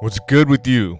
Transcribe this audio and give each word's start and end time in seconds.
What's 0.00 0.18
good 0.20 0.48
with 0.48 0.66
you? 0.66 0.98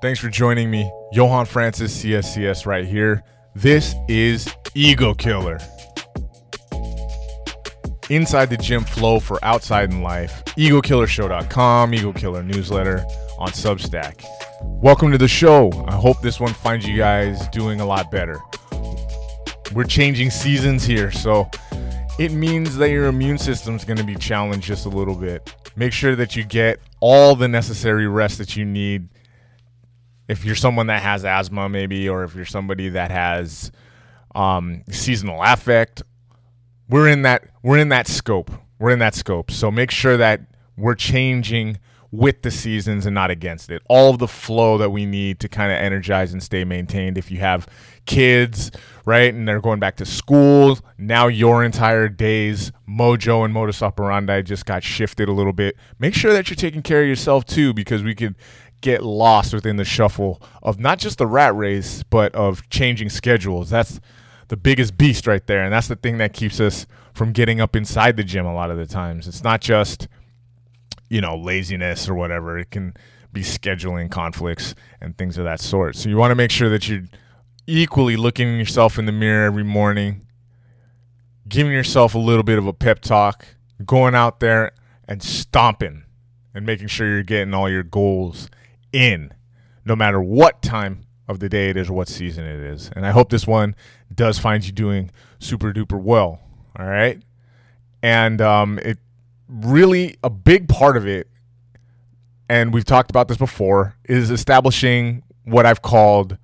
Thanks 0.00 0.20
for 0.20 0.28
joining 0.28 0.70
me. 0.70 0.88
Johan 1.10 1.44
Francis, 1.44 2.04
CSCS, 2.04 2.64
right 2.64 2.86
here. 2.86 3.24
This 3.56 3.96
is 4.06 4.48
Ego 4.76 5.12
Killer. 5.12 5.58
Inside 8.08 8.48
the 8.48 8.58
gym 8.58 8.84
flow 8.84 9.18
for 9.18 9.44
outside 9.44 9.90
in 9.90 10.02
life. 10.02 10.44
EgoKillershow.com, 10.56 11.92
Ego 11.92 12.12
Killer 12.12 12.44
newsletter 12.44 13.04
on 13.40 13.48
Substack. 13.48 14.24
Welcome 14.62 15.10
to 15.10 15.18
the 15.18 15.26
show. 15.26 15.72
I 15.88 15.96
hope 15.96 16.22
this 16.22 16.38
one 16.38 16.54
finds 16.54 16.86
you 16.86 16.96
guys 16.96 17.48
doing 17.48 17.80
a 17.80 17.84
lot 17.84 18.08
better. 18.12 18.38
We're 19.74 19.82
changing 19.82 20.30
seasons 20.30 20.84
here, 20.84 21.10
so 21.10 21.50
it 22.20 22.30
means 22.30 22.76
that 22.76 22.90
your 22.90 23.06
immune 23.06 23.38
system's 23.38 23.84
going 23.84 23.98
to 23.98 24.04
be 24.04 24.14
challenged 24.14 24.68
just 24.68 24.86
a 24.86 24.90
little 24.90 25.16
bit. 25.16 25.52
Make 25.74 25.92
sure 25.92 26.14
that 26.14 26.36
you 26.36 26.44
get 26.44 26.78
all 27.00 27.34
the 27.34 27.48
necessary 27.48 28.06
rest 28.06 28.38
that 28.38 28.56
you 28.56 28.64
need. 28.64 29.08
If 30.28 30.44
you're 30.44 30.54
someone 30.54 30.86
that 30.86 31.02
has 31.02 31.24
asthma, 31.24 31.68
maybe, 31.68 32.08
or 32.08 32.22
if 32.22 32.34
you're 32.34 32.44
somebody 32.44 32.90
that 32.90 33.10
has 33.10 33.72
um, 34.34 34.84
seasonal 34.90 35.42
affect, 35.42 36.02
we're 36.88 37.08
in 37.08 37.22
that 37.22 37.48
we're 37.62 37.78
in 37.78 37.88
that 37.88 38.06
scope. 38.06 38.50
We're 38.78 38.90
in 38.90 38.98
that 39.00 39.14
scope. 39.14 39.50
So 39.50 39.70
make 39.70 39.90
sure 39.90 40.16
that 40.16 40.42
we're 40.76 40.94
changing 40.94 41.78
with 42.12 42.42
the 42.42 42.50
seasons 42.50 43.06
and 43.06 43.14
not 43.14 43.30
against 43.30 43.70
it. 43.70 43.82
All 43.88 44.10
of 44.10 44.18
the 44.18 44.26
flow 44.26 44.78
that 44.78 44.90
we 44.90 45.06
need 45.06 45.38
to 45.40 45.48
kind 45.48 45.70
of 45.70 45.78
energize 45.78 46.32
and 46.32 46.42
stay 46.42 46.64
maintained. 46.64 47.16
If 47.16 47.30
you 47.30 47.38
have 47.38 47.68
kids, 48.04 48.72
right, 49.04 49.32
and 49.32 49.46
they're 49.46 49.60
going 49.60 49.78
back 49.78 49.96
to 49.98 50.04
school, 50.04 50.78
now 50.98 51.28
your 51.28 51.62
entire 51.62 52.08
day's 52.08 52.72
mojo 52.88 53.44
and 53.44 53.54
modus 53.54 53.80
operandi 53.82 54.42
just 54.42 54.66
got 54.66 54.82
shifted 54.82 55.28
a 55.28 55.32
little 55.32 55.52
bit. 55.52 55.76
Make 55.98 56.14
sure 56.14 56.32
that 56.32 56.50
you're 56.50 56.56
taking 56.56 56.82
care 56.82 57.02
of 57.02 57.08
yourself 57.08 57.44
too, 57.44 57.72
because 57.72 58.02
we 58.02 58.14
could 58.16 58.34
get 58.80 59.04
lost 59.04 59.52
within 59.52 59.76
the 59.76 59.84
shuffle 59.84 60.42
of 60.62 60.80
not 60.80 60.98
just 60.98 61.18
the 61.18 61.26
rat 61.26 61.54
race, 61.54 62.02
but 62.02 62.34
of 62.34 62.68
changing 62.70 63.10
schedules. 63.10 63.70
That's 63.70 64.00
the 64.48 64.56
biggest 64.56 64.98
beast 64.98 65.28
right 65.28 65.46
there. 65.46 65.62
And 65.62 65.72
that's 65.72 65.86
the 65.86 65.96
thing 65.96 66.18
that 66.18 66.32
keeps 66.32 66.58
us 66.58 66.86
from 67.14 67.30
getting 67.32 67.60
up 67.60 67.76
inside 67.76 68.16
the 68.16 68.24
gym 68.24 68.46
a 68.46 68.54
lot 68.54 68.70
of 68.70 68.78
the 68.78 68.86
times. 68.86 69.28
It's 69.28 69.44
not 69.44 69.60
just 69.60 70.08
you 71.10 71.20
know, 71.20 71.36
laziness 71.36 72.08
or 72.08 72.14
whatever. 72.14 72.58
It 72.58 72.70
can 72.70 72.94
be 73.32 73.42
scheduling 73.42 74.10
conflicts 74.10 74.74
and 75.00 75.18
things 75.18 75.36
of 75.36 75.44
that 75.44 75.60
sort. 75.60 75.96
So 75.96 76.08
you 76.08 76.16
want 76.16 76.30
to 76.30 76.36
make 76.36 76.50
sure 76.50 76.70
that 76.70 76.88
you're 76.88 77.04
equally 77.66 78.16
looking 78.16 78.58
yourself 78.58 78.98
in 78.98 79.04
the 79.04 79.12
mirror 79.12 79.44
every 79.44 79.64
morning, 79.64 80.26
giving 81.48 81.72
yourself 81.72 82.14
a 82.14 82.18
little 82.18 82.42
bit 82.42 82.58
of 82.58 82.66
a 82.66 82.72
pep 82.72 83.00
talk, 83.00 83.44
going 83.84 84.14
out 84.14 84.40
there 84.40 84.72
and 85.06 85.22
stomping 85.22 86.04
and 86.54 86.64
making 86.64 86.88
sure 86.88 87.08
you're 87.08 87.22
getting 87.22 87.54
all 87.54 87.68
your 87.68 87.82
goals 87.82 88.48
in, 88.92 89.32
no 89.84 89.94
matter 89.94 90.20
what 90.20 90.62
time 90.62 91.06
of 91.28 91.38
the 91.38 91.48
day 91.48 91.70
it 91.70 91.76
is 91.76 91.88
or 91.88 91.92
what 91.92 92.08
season 92.08 92.44
it 92.44 92.60
is. 92.60 92.90
And 92.96 93.06
I 93.06 93.10
hope 93.10 93.30
this 93.30 93.46
one 93.46 93.76
does 94.12 94.38
find 94.38 94.64
you 94.64 94.72
doing 94.72 95.10
super 95.38 95.72
duper 95.72 96.00
well. 96.00 96.40
All 96.76 96.86
right. 96.86 97.22
And 98.02 98.40
um, 98.40 98.78
it 98.80 98.98
really 99.50 100.16
a 100.22 100.30
big 100.30 100.68
part 100.68 100.96
of 100.96 101.06
it, 101.06 101.28
and 102.48 102.72
we've 102.72 102.84
talked 102.84 103.10
about 103.10 103.28
this 103.28 103.36
before, 103.36 103.96
is 104.04 104.30
establishing 104.30 105.22
what 105.44 105.66
I've 105.66 105.82
called 105.82 106.38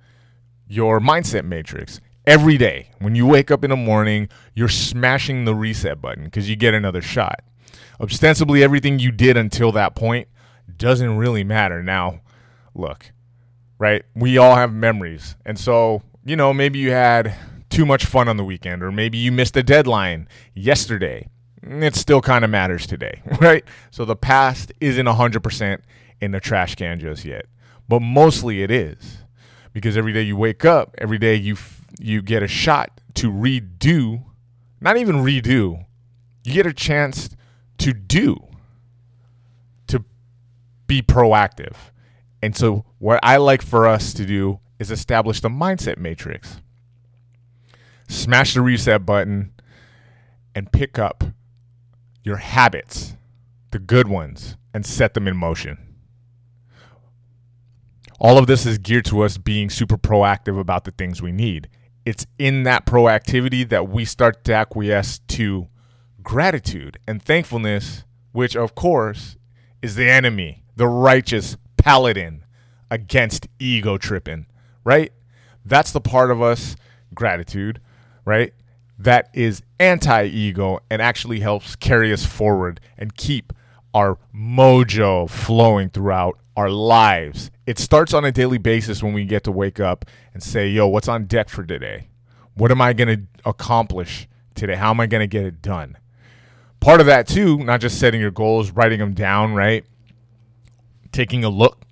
your 0.67 0.99
mindset 0.99 1.45
matrix. 1.45 2.01
Every 2.25 2.57
day, 2.57 2.91
when 2.99 3.15
you 3.15 3.25
wake 3.25 3.51
up 3.51 3.63
in 3.63 3.69
the 3.69 3.77
morning, 3.77 4.27
you're 4.53 4.67
smashing 4.67 5.45
the 5.45 5.55
reset 5.55 6.01
button 6.01 6.25
because 6.25 6.49
you 6.49 6.57
get 6.57 6.73
another 6.73 7.01
shot. 7.01 7.41
Ostensibly, 8.01 8.63
everything 8.63 8.99
you 8.99 9.11
did 9.11 9.37
until 9.37 9.71
that 9.71 9.95
point 9.95 10.27
doesn't 10.75 11.17
really 11.17 11.45
matter. 11.45 11.81
Now, 11.81 12.19
look, 12.75 13.11
right? 13.79 14.03
We 14.13 14.37
all 14.37 14.55
have 14.55 14.73
memories. 14.73 15.35
And 15.45 15.57
so, 15.57 16.01
you 16.25 16.35
know, 16.35 16.53
maybe 16.53 16.79
you 16.79 16.91
had 16.91 17.33
too 17.69 17.85
much 17.85 18.05
fun 18.05 18.27
on 18.27 18.35
the 18.35 18.43
weekend, 18.43 18.83
or 18.83 18.91
maybe 18.91 19.17
you 19.17 19.31
missed 19.31 19.55
a 19.55 19.63
deadline 19.63 20.27
yesterday 20.53 21.29
it 21.63 21.95
still 21.95 22.21
kind 22.21 22.43
of 22.43 22.51
matters 22.51 22.87
today, 22.87 23.21
right? 23.41 23.63
So 23.91 24.05
the 24.05 24.15
past 24.15 24.71
isn't 24.79 25.05
100% 25.05 25.79
in 26.21 26.31
the 26.31 26.39
trash 26.39 26.75
can 26.75 26.99
just 26.99 27.25
yet, 27.25 27.45
but 27.87 28.01
mostly 28.01 28.63
it 28.63 28.71
is 28.71 29.19
because 29.73 29.97
every 29.97 30.13
day 30.13 30.21
you 30.21 30.35
wake 30.35 30.65
up, 30.65 30.95
every 30.97 31.17
day 31.17 31.35
you 31.35 31.53
f- 31.53 31.85
you 31.99 32.21
get 32.21 32.43
a 32.43 32.47
shot 32.47 32.99
to 33.15 33.31
redo, 33.31 34.23
not 34.81 34.97
even 34.97 35.17
redo, 35.17 35.85
you 36.43 36.53
get 36.53 36.65
a 36.65 36.73
chance 36.73 37.29
to 37.77 37.93
do, 37.93 38.37
to 39.87 40.03
be 40.87 41.01
proactive. 41.01 41.75
And 42.41 42.55
so 42.55 42.85
what 42.99 43.19
I 43.23 43.37
like 43.37 43.61
for 43.61 43.87
us 43.87 44.13
to 44.13 44.25
do 44.25 44.59
is 44.79 44.91
establish 44.91 45.41
the 45.41 45.49
mindset 45.49 45.97
matrix. 45.97 46.61
Smash 48.07 48.53
the 48.53 48.61
reset 48.61 49.05
button 49.05 49.51
and 50.55 50.71
pick 50.71 50.97
up 50.97 51.23
your 52.27 52.37
habits, 52.37 53.15
the 53.71 53.79
good 53.79 54.07
ones, 54.07 54.57
and 54.73 54.85
set 54.85 55.13
them 55.13 55.27
in 55.27 55.35
motion. 55.35 55.77
All 58.19 58.37
of 58.37 58.47
this 58.47 58.65
is 58.65 58.77
geared 58.77 59.05
to 59.05 59.21
us 59.21 59.37
being 59.37 59.69
super 59.69 59.97
proactive 59.97 60.59
about 60.59 60.83
the 60.83 60.91
things 60.91 61.21
we 61.21 61.31
need. 61.31 61.69
It's 62.05 62.27
in 62.37 62.63
that 62.63 62.85
proactivity 62.85 63.67
that 63.69 63.89
we 63.89 64.05
start 64.05 64.43
to 64.43 64.53
acquiesce 64.53 65.19
to 65.29 65.67
gratitude 66.21 66.99
and 67.07 67.21
thankfulness, 67.21 68.03
which, 68.33 68.55
of 68.55 68.75
course, 68.75 69.37
is 69.81 69.95
the 69.95 70.09
enemy, 70.09 70.63
the 70.75 70.87
righteous 70.87 71.57
paladin 71.77 72.43
against 72.91 73.47
ego 73.59 73.97
tripping, 73.97 74.47
right? 74.83 75.13
That's 75.63 75.91
the 75.91 76.01
part 76.01 76.31
of 76.31 76.41
us, 76.41 76.75
gratitude, 77.13 77.79
right? 78.25 78.53
That 78.97 79.29
is 79.33 79.61
anti 79.79 80.25
ego 80.25 80.79
and 80.89 81.01
actually 81.01 81.39
helps 81.39 81.75
carry 81.75 82.11
us 82.11 82.25
forward 82.25 82.79
and 82.97 83.15
keep 83.15 83.53
our 83.93 84.17
mojo 84.33 85.29
flowing 85.29 85.89
throughout 85.89 86.39
our 86.55 86.69
lives. 86.69 87.51
It 87.65 87.77
starts 87.77 88.13
on 88.13 88.25
a 88.25 88.31
daily 88.31 88.57
basis 88.57 89.03
when 89.03 89.13
we 89.13 89.25
get 89.25 89.43
to 89.43 89.51
wake 89.51 89.79
up 89.79 90.05
and 90.33 90.41
say, 90.41 90.67
yo, 90.69 90.87
what's 90.87 91.07
on 91.07 91.25
deck 91.25 91.49
for 91.49 91.63
today? 91.63 92.09
What 92.55 92.71
am 92.71 92.81
I 92.81 92.93
going 92.93 93.07
to 93.07 93.49
accomplish 93.49 94.27
today? 94.55 94.75
How 94.75 94.89
am 94.89 94.99
I 94.99 95.05
going 95.05 95.21
to 95.21 95.27
get 95.27 95.45
it 95.45 95.61
done? 95.61 95.97
Part 96.79 96.99
of 96.99 97.05
that, 97.05 97.27
too, 97.27 97.57
not 97.57 97.81
just 97.81 97.99
setting 97.99 98.19
your 98.19 98.31
goals, 98.31 98.71
writing 98.71 98.99
them 98.99 99.13
down, 99.13 99.53
right? 99.53 99.85
Taking 101.11 101.43
a 101.43 101.49
look, 101.49 101.83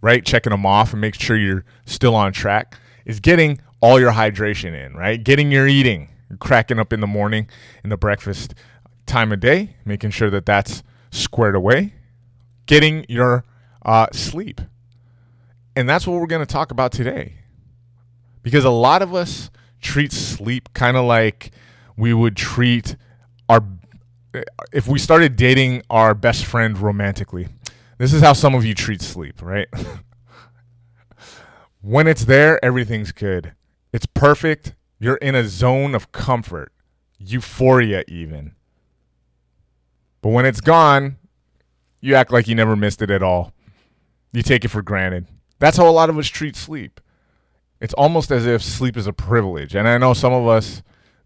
right? 0.00 0.24
Checking 0.24 0.50
them 0.50 0.66
off 0.66 0.92
and 0.92 1.00
make 1.00 1.20
sure 1.20 1.36
you're 1.36 1.64
still 1.84 2.14
on 2.14 2.32
track 2.32 2.76
is 3.04 3.20
getting 3.20 3.60
all 3.80 4.00
your 4.00 4.12
hydration 4.12 4.74
in, 4.74 4.94
right? 4.94 5.22
Getting 5.22 5.52
your 5.52 5.66
eating, 5.66 6.08
cracking 6.38 6.78
up 6.78 6.92
in 6.92 7.00
the 7.00 7.06
morning 7.06 7.48
in 7.82 7.90
the 7.90 7.96
breakfast 7.96 8.54
time 9.06 9.32
of 9.32 9.40
day, 9.40 9.76
making 9.84 10.10
sure 10.10 10.30
that 10.30 10.46
that's 10.46 10.82
squared 11.10 11.54
away, 11.54 11.94
getting 12.66 13.04
your 13.08 13.44
uh, 13.84 14.06
sleep. 14.12 14.60
And 15.74 15.88
that's 15.88 16.06
what 16.06 16.20
we're 16.20 16.26
going 16.26 16.44
to 16.44 16.52
talk 16.52 16.70
about 16.70 16.92
today. 16.92 17.34
Because 18.42 18.64
a 18.64 18.70
lot 18.70 19.02
of 19.02 19.14
us 19.14 19.50
treat 19.80 20.12
sleep 20.12 20.72
kind 20.74 20.96
of 20.96 21.04
like 21.04 21.52
we 21.96 22.12
would 22.12 22.36
treat 22.36 22.96
our 23.48 23.62
if 24.72 24.86
we 24.86 24.98
started 24.98 25.36
dating 25.36 25.82
our 25.90 26.14
best 26.14 26.44
friend 26.44 26.78
romantically. 26.78 27.48
This 27.98 28.12
is 28.12 28.22
how 28.22 28.32
some 28.32 28.54
of 28.54 28.64
you 28.64 28.74
treat 28.74 29.02
sleep, 29.02 29.42
right? 29.42 29.68
when 31.80 32.06
it's 32.06 32.26
there, 32.26 32.62
everything's 32.64 33.12
good. 33.12 33.54
It's 33.92 34.06
perfect. 34.06 34.74
You're 34.98 35.16
in 35.16 35.34
a 35.34 35.44
zone 35.44 35.94
of 35.94 36.12
comfort, 36.12 36.72
euphoria, 37.18 38.04
even. 38.08 38.52
But 40.20 40.30
when 40.30 40.44
it's 40.44 40.60
gone, 40.60 41.16
you 42.00 42.14
act 42.14 42.32
like 42.32 42.48
you 42.48 42.54
never 42.54 42.76
missed 42.76 43.02
it 43.02 43.10
at 43.10 43.22
all. 43.22 43.52
You 44.32 44.42
take 44.42 44.64
it 44.64 44.68
for 44.68 44.82
granted. 44.82 45.26
That's 45.58 45.76
how 45.76 45.88
a 45.88 45.90
lot 45.90 46.10
of 46.10 46.18
us 46.18 46.26
treat 46.26 46.56
sleep. 46.56 47.00
It's 47.80 47.94
almost 47.94 48.32
as 48.32 48.46
if 48.46 48.62
sleep 48.62 48.96
is 48.96 49.06
a 49.06 49.12
privilege. 49.12 49.74
And 49.74 49.86
I 49.86 49.98
know 49.98 50.14
some 50.14 50.32
of 50.32 50.46
us 50.46 50.82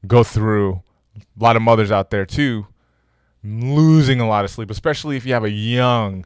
go 0.07 0.23
through, 0.23 0.83
a 1.17 1.43
lot 1.43 1.57
of 1.57 1.63
mothers 1.63 1.91
out 1.91 2.11
there 2.11 2.27
too, 2.27 2.67
losing 3.43 4.21
a 4.21 4.29
lot 4.29 4.45
of 4.45 4.51
sleep, 4.51 4.71
especially 4.71 5.17
if 5.17 5.25
you 5.25 5.33
have 5.33 5.45
a 5.45 5.51
young 5.51 6.25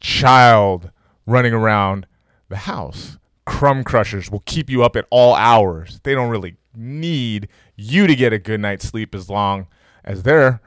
child 0.00 0.90
running 1.26 1.52
around 1.52 2.06
the 2.48 2.56
house 2.56 3.18
crumb 3.48 3.82
crushers 3.82 4.30
will 4.30 4.42
keep 4.44 4.68
you 4.68 4.84
up 4.84 4.94
at 4.94 5.06
all 5.08 5.34
hours. 5.34 6.00
They 6.02 6.14
don't 6.14 6.28
really 6.28 6.58
need 6.76 7.48
you 7.76 8.06
to 8.06 8.14
get 8.14 8.30
a 8.30 8.38
good 8.38 8.60
night's 8.60 8.86
sleep 8.86 9.14
as 9.14 9.30
long 9.30 9.66
as 10.04 10.22
they're 10.22 10.60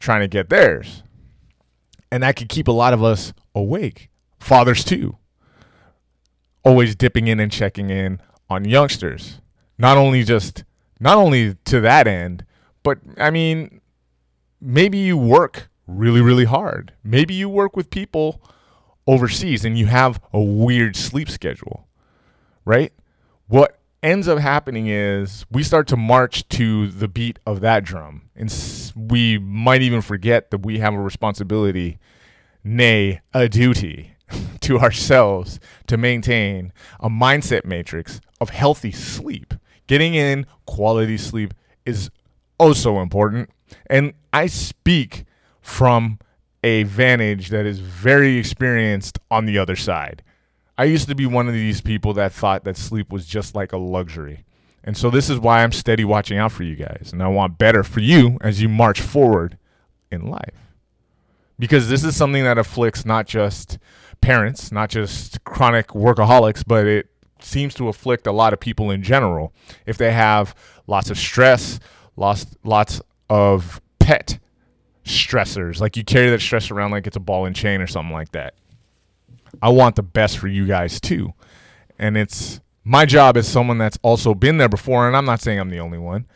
trying 0.00 0.20
to 0.22 0.26
get 0.26 0.50
theirs. 0.50 1.04
And 2.10 2.24
that 2.24 2.34
could 2.34 2.48
keep 2.48 2.66
a 2.66 2.72
lot 2.72 2.92
of 2.92 3.04
us 3.04 3.32
awake. 3.54 4.10
Fathers, 4.40 4.82
too. 4.82 5.16
Always 6.64 6.96
dipping 6.96 7.28
in 7.28 7.38
and 7.38 7.52
checking 7.52 7.88
in 7.88 8.20
on 8.50 8.64
youngsters. 8.64 9.40
Not 9.78 9.96
only 9.96 10.24
just, 10.24 10.64
not 10.98 11.16
only 11.16 11.54
to 11.66 11.80
that 11.82 12.08
end, 12.08 12.44
but 12.82 12.98
I 13.16 13.30
mean, 13.30 13.80
maybe 14.60 14.98
you 14.98 15.16
work 15.16 15.68
really, 15.86 16.20
really 16.20 16.46
hard. 16.46 16.94
Maybe 17.04 17.32
you 17.32 17.48
work 17.48 17.76
with 17.76 17.90
people 17.90 18.42
overseas 19.06 19.64
and 19.64 19.78
you 19.78 19.86
have 19.86 20.20
a 20.32 20.42
weird 20.42 20.96
sleep 20.96 21.30
schedule, 21.30 21.86
right? 22.64 22.92
What 23.46 23.78
ends 24.02 24.28
up 24.28 24.38
happening 24.38 24.86
is 24.86 25.46
we 25.50 25.62
start 25.62 25.86
to 25.88 25.96
march 25.96 26.46
to 26.50 26.88
the 26.88 27.08
beat 27.08 27.38
of 27.46 27.60
that 27.60 27.84
drum. 27.84 28.22
And 28.36 28.52
we 28.94 29.38
might 29.38 29.82
even 29.82 30.02
forget 30.02 30.50
that 30.50 30.58
we 30.58 30.78
have 30.78 30.92
a 30.94 31.00
responsibility, 31.00 31.98
nay, 32.62 33.22
a 33.32 33.48
duty 33.48 34.16
to 34.60 34.78
ourselves 34.78 35.58
to 35.86 35.96
maintain 35.96 36.72
a 37.00 37.08
mindset 37.08 37.64
matrix 37.64 38.20
of 38.40 38.50
healthy 38.50 38.92
sleep. 38.92 39.54
Getting 39.86 40.14
in 40.14 40.46
quality 40.66 41.16
sleep 41.16 41.54
is 41.86 42.10
oh 42.60 42.72
so 42.74 43.00
important. 43.00 43.50
And 43.86 44.12
I 44.32 44.46
speak 44.46 45.24
from 45.60 46.18
a 46.62 46.82
vantage 46.84 47.48
that 47.50 47.66
is 47.66 47.78
very 47.78 48.36
experienced 48.36 49.18
on 49.30 49.46
the 49.46 49.58
other 49.58 49.76
side. 49.76 50.22
I 50.76 50.84
used 50.84 51.08
to 51.08 51.14
be 51.14 51.26
one 51.26 51.46
of 51.46 51.54
these 51.54 51.80
people 51.80 52.14
that 52.14 52.32
thought 52.32 52.64
that 52.64 52.76
sleep 52.76 53.12
was 53.12 53.26
just 53.26 53.54
like 53.54 53.72
a 53.72 53.76
luxury. 53.76 54.44
And 54.82 54.96
so 54.96 55.08
this 55.08 55.30
is 55.30 55.38
why 55.38 55.62
I'm 55.62 55.72
steady 55.72 56.04
watching 56.04 56.36
out 56.36 56.52
for 56.52 56.62
you 56.62 56.76
guys. 56.76 57.10
And 57.12 57.22
I 57.22 57.28
want 57.28 57.58
better 57.58 57.82
for 57.82 58.00
you 58.00 58.38
as 58.40 58.60
you 58.60 58.68
march 58.68 59.00
forward 59.00 59.56
in 60.10 60.26
life. 60.26 60.72
Because 61.58 61.88
this 61.88 62.04
is 62.04 62.16
something 62.16 62.44
that 62.44 62.58
afflicts 62.58 63.06
not 63.06 63.26
just 63.26 63.78
parents, 64.20 64.72
not 64.72 64.90
just 64.90 65.42
chronic 65.44 65.88
workaholics, 65.88 66.64
but 66.66 66.86
it 66.86 67.08
seems 67.40 67.74
to 67.74 67.88
afflict 67.88 68.26
a 68.26 68.32
lot 68.32 68.52
of 68.52 68.60
people 68.60 68.90
in 68.90 69.02
general. 69.02 69.52
If 69.86 69.96
they 69.96 70.12
have 70.12 70.54
lots 70.86 71.10
of 71.10 71.18
stress, 71.18 71.78
lots 72.16 72.46
lots 72.64 73.00
of 73.30 73.80
pet 74.00 74.38
stressors, 75.04 75.80
like 75.80 75.96
you 75.96 76.04
carry 76.04 76.30
that 76.30 76.40
stress 76.40 76.70
around 76.70 76.90
like 76.90 77.06
it's 77.06 77.16
a 77.16 77.20
ball 77.20 77.46
and 77.46 77.54
chain 77.54 77.80
or 77.80 77.86
something 77.86 78.12
like 78.12 78.32
that. 78.32 78.54
I 79.62 79.70
want 79.70 79.96
the 79.96 80.02
best 80.02 80.38
for 80.38 80.48
you 80.48 80.66
guys 80.66 81.00
too. 81.00 81.32
And 81.98 82.16
it's 82.16 82.60
my 82.84 83.06
job 83.06 83.36
as 83.36 83.48
someone 83.48 83.78
that's 83.78 83.98
also 84.02 84.34
been 84.34 84.58
there 84.58 84.68
before, 84.68 85.06
and 85.06 85.16
I'm 85.16 85.24
not 85.24 85.40
saying 85.40 85.58
I'm 85.58 85.70
the 85.70 85.80
only 85.80 85.98
one, 85.98 86.26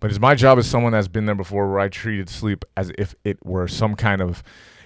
but 0.00 0.10
it's 0.10 0.20
my 0.20 0.34
job 0.34 0.58
as 0.58 0.66
someone 0.66 0.92
that's 0.92 1.08
been 1.08 1.26
there 1.26 1.34
before 1.34 1.70
where 1.70 1.80
I 1.80 1.88
treated 1.88 2.28
sleep 2.28 2.64
as 2.76 2.92
if 2.98 3.14
it 3.24 3.44
were 3.44 3.66
some 3.68 3.94
kind 3.94 4.20
of, 4.20 4.42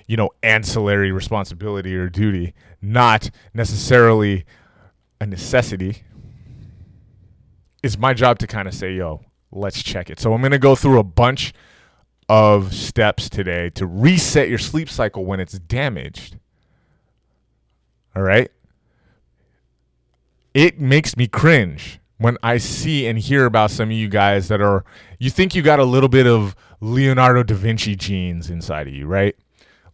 you 0.07 0.17
know, 0.17 0.31
ancillary 0.43 1.11
responsibility 1.11 1.97
or 1.97 2.09
duty, 2.09 2.55
not 2.81 3.31
necessarily 3.53 4.45
a 5.21 5.27
necessity. 5.27 6.05
It's 7.83 7.99
my 7.99 8.15
job 8.15 8.39
to 8.39 8.47
kind 8.47 8.69
of 8.69 8.75
say, 8.75 8.93
yo, 8.93 9.23
let's 9.51 9.83
check 9.83 10.11
it. 10.11 10.21
So 10.21 10.33
I'm 10.35 10.41
going 10.41 10.53
to 10.53 10.59
go 10.59 10.77
through 10.77 10.99
a 11.01 11.05
bunch 11.05 11.53
of 12.29 12.75
steps 12.75 13.29
today 13.29 13.71
to 13.71 13.87
reset 13.87 14.49
your 14.49 14.59
sleep 14.59 14.89
cycle 14.89 15.25
when 15.25 15.41
it's 15.41 15.59
damaged. 15.59 16.39
All 18.19 18.25
right? 18.25 18.51
It 20.53 20.81
makes 20.81 21.17
me 21.17 21.29
cringe 21.29 22.01
when 22.17 22.37
I 22.43 22.59
see 22.59 23.07
and 23.07 23.17
hear 23.17 23.45
about 23.47 23.71
some 23.71 23.91
of 23.91 23.93
you 23.93 24.09
guys 24.09 24.49
that 24.49 24.61
are, 24.61 24.85
you 25.21 25.31
think 25.31 25.55
you 25.55 25.63
got 25.63 25.79
a 25.79 25.85
little 25.85 26.09
bit 26.09 26.27
of 26.27 26.57
Leonardo 26.81 27.45
da 27.45 27.55
Vinci 27.55 27.95
genes 27.95 28.51
inside 28.51 28.89
of 28.89 28.93
you, 28.93 29.07
right? 29.07 29.37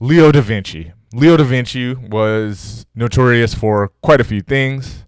Leo 0.01 0.33
da 0.33 0.41
Vinci. 0.41 0.95
Leo 1.13 1.37
da 1.37 1.45
Vinci 1.45 1.93
was 1.93 2.87
notorious 2.95 3.53
for 3.53 3.89
quite 4.01 4.23
a 4.23 4.25
few 4.25 4.41
things. 4.41 5.05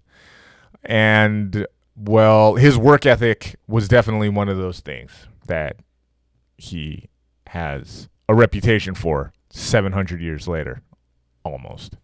And, 0.85 1.67
well, 1.97 2.57
his 2.57 2.77
work 2.77 3.07
ethic 3.07 3.57
was 3.67 3.89
definitely 3.89 4.29
one 4.29 4.51
of 4.51 4.59
those 4.59 4.81
things 4.81 5.11
that 5.47 5.77
he 6.59 7.09
has 7.47 8.11
a 8.29 8.35
reputation 8.35 8.95
for 8.95 9.33
700 9.49 10.21
years 10.21 10.47
later, 10.47 10.83
almost. 11.47 11.97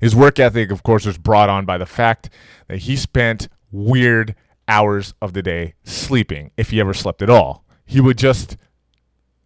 His 0.00 0.14
work 0.14 0.38
ethic, 0.38 0.70
of 0.70 0.82
course, 0.82 1.06
was 1.06 1.18
brought 1.18 1.48
on 1.48 1.64
by 1.64 1.78
the 1.78 1.86
fact 1.86 2.30
that 2.68 2.78
he 2.78 2.96
spent 2.96 3.48
weird 3.70 4.34
hours 4.68 5.14
of 5.20 5.32
the 5.32 5.42
day 5.42 5.74
sleeping, 5.82 6.50
if 6.56 6.70
he 6.70 6.80
ever 6.80 6.94
slept 6.94 7.22
at 7.22 7.30
all. 7.30 7.64
He 7.84 8.00
would 8.00 8.16
just 8.16 8.56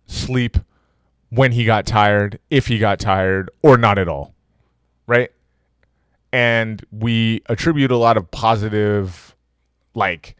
sleep 0.06 0.58
when 1.30 1.52
he 1.52 1.64
got 1.64 1.86
tired, 1.86 2.38
if 2.50 2.66
he 2.66 2.78
got 2.78 2.98
tired, 2.98 3.50
or 3.62 3.76
not 3.76 3.98
at 3.98 4.08
all. 4.08 4.34
Right? 5.06 5.30
And 6.32 6.84
we 6.90 7.42
attribute 7.46 7.90
a 7.90 7.96
lot 7.96 8.16
of 8.16 8.30
positive, 8.30 9.34
like, 9.94 10.36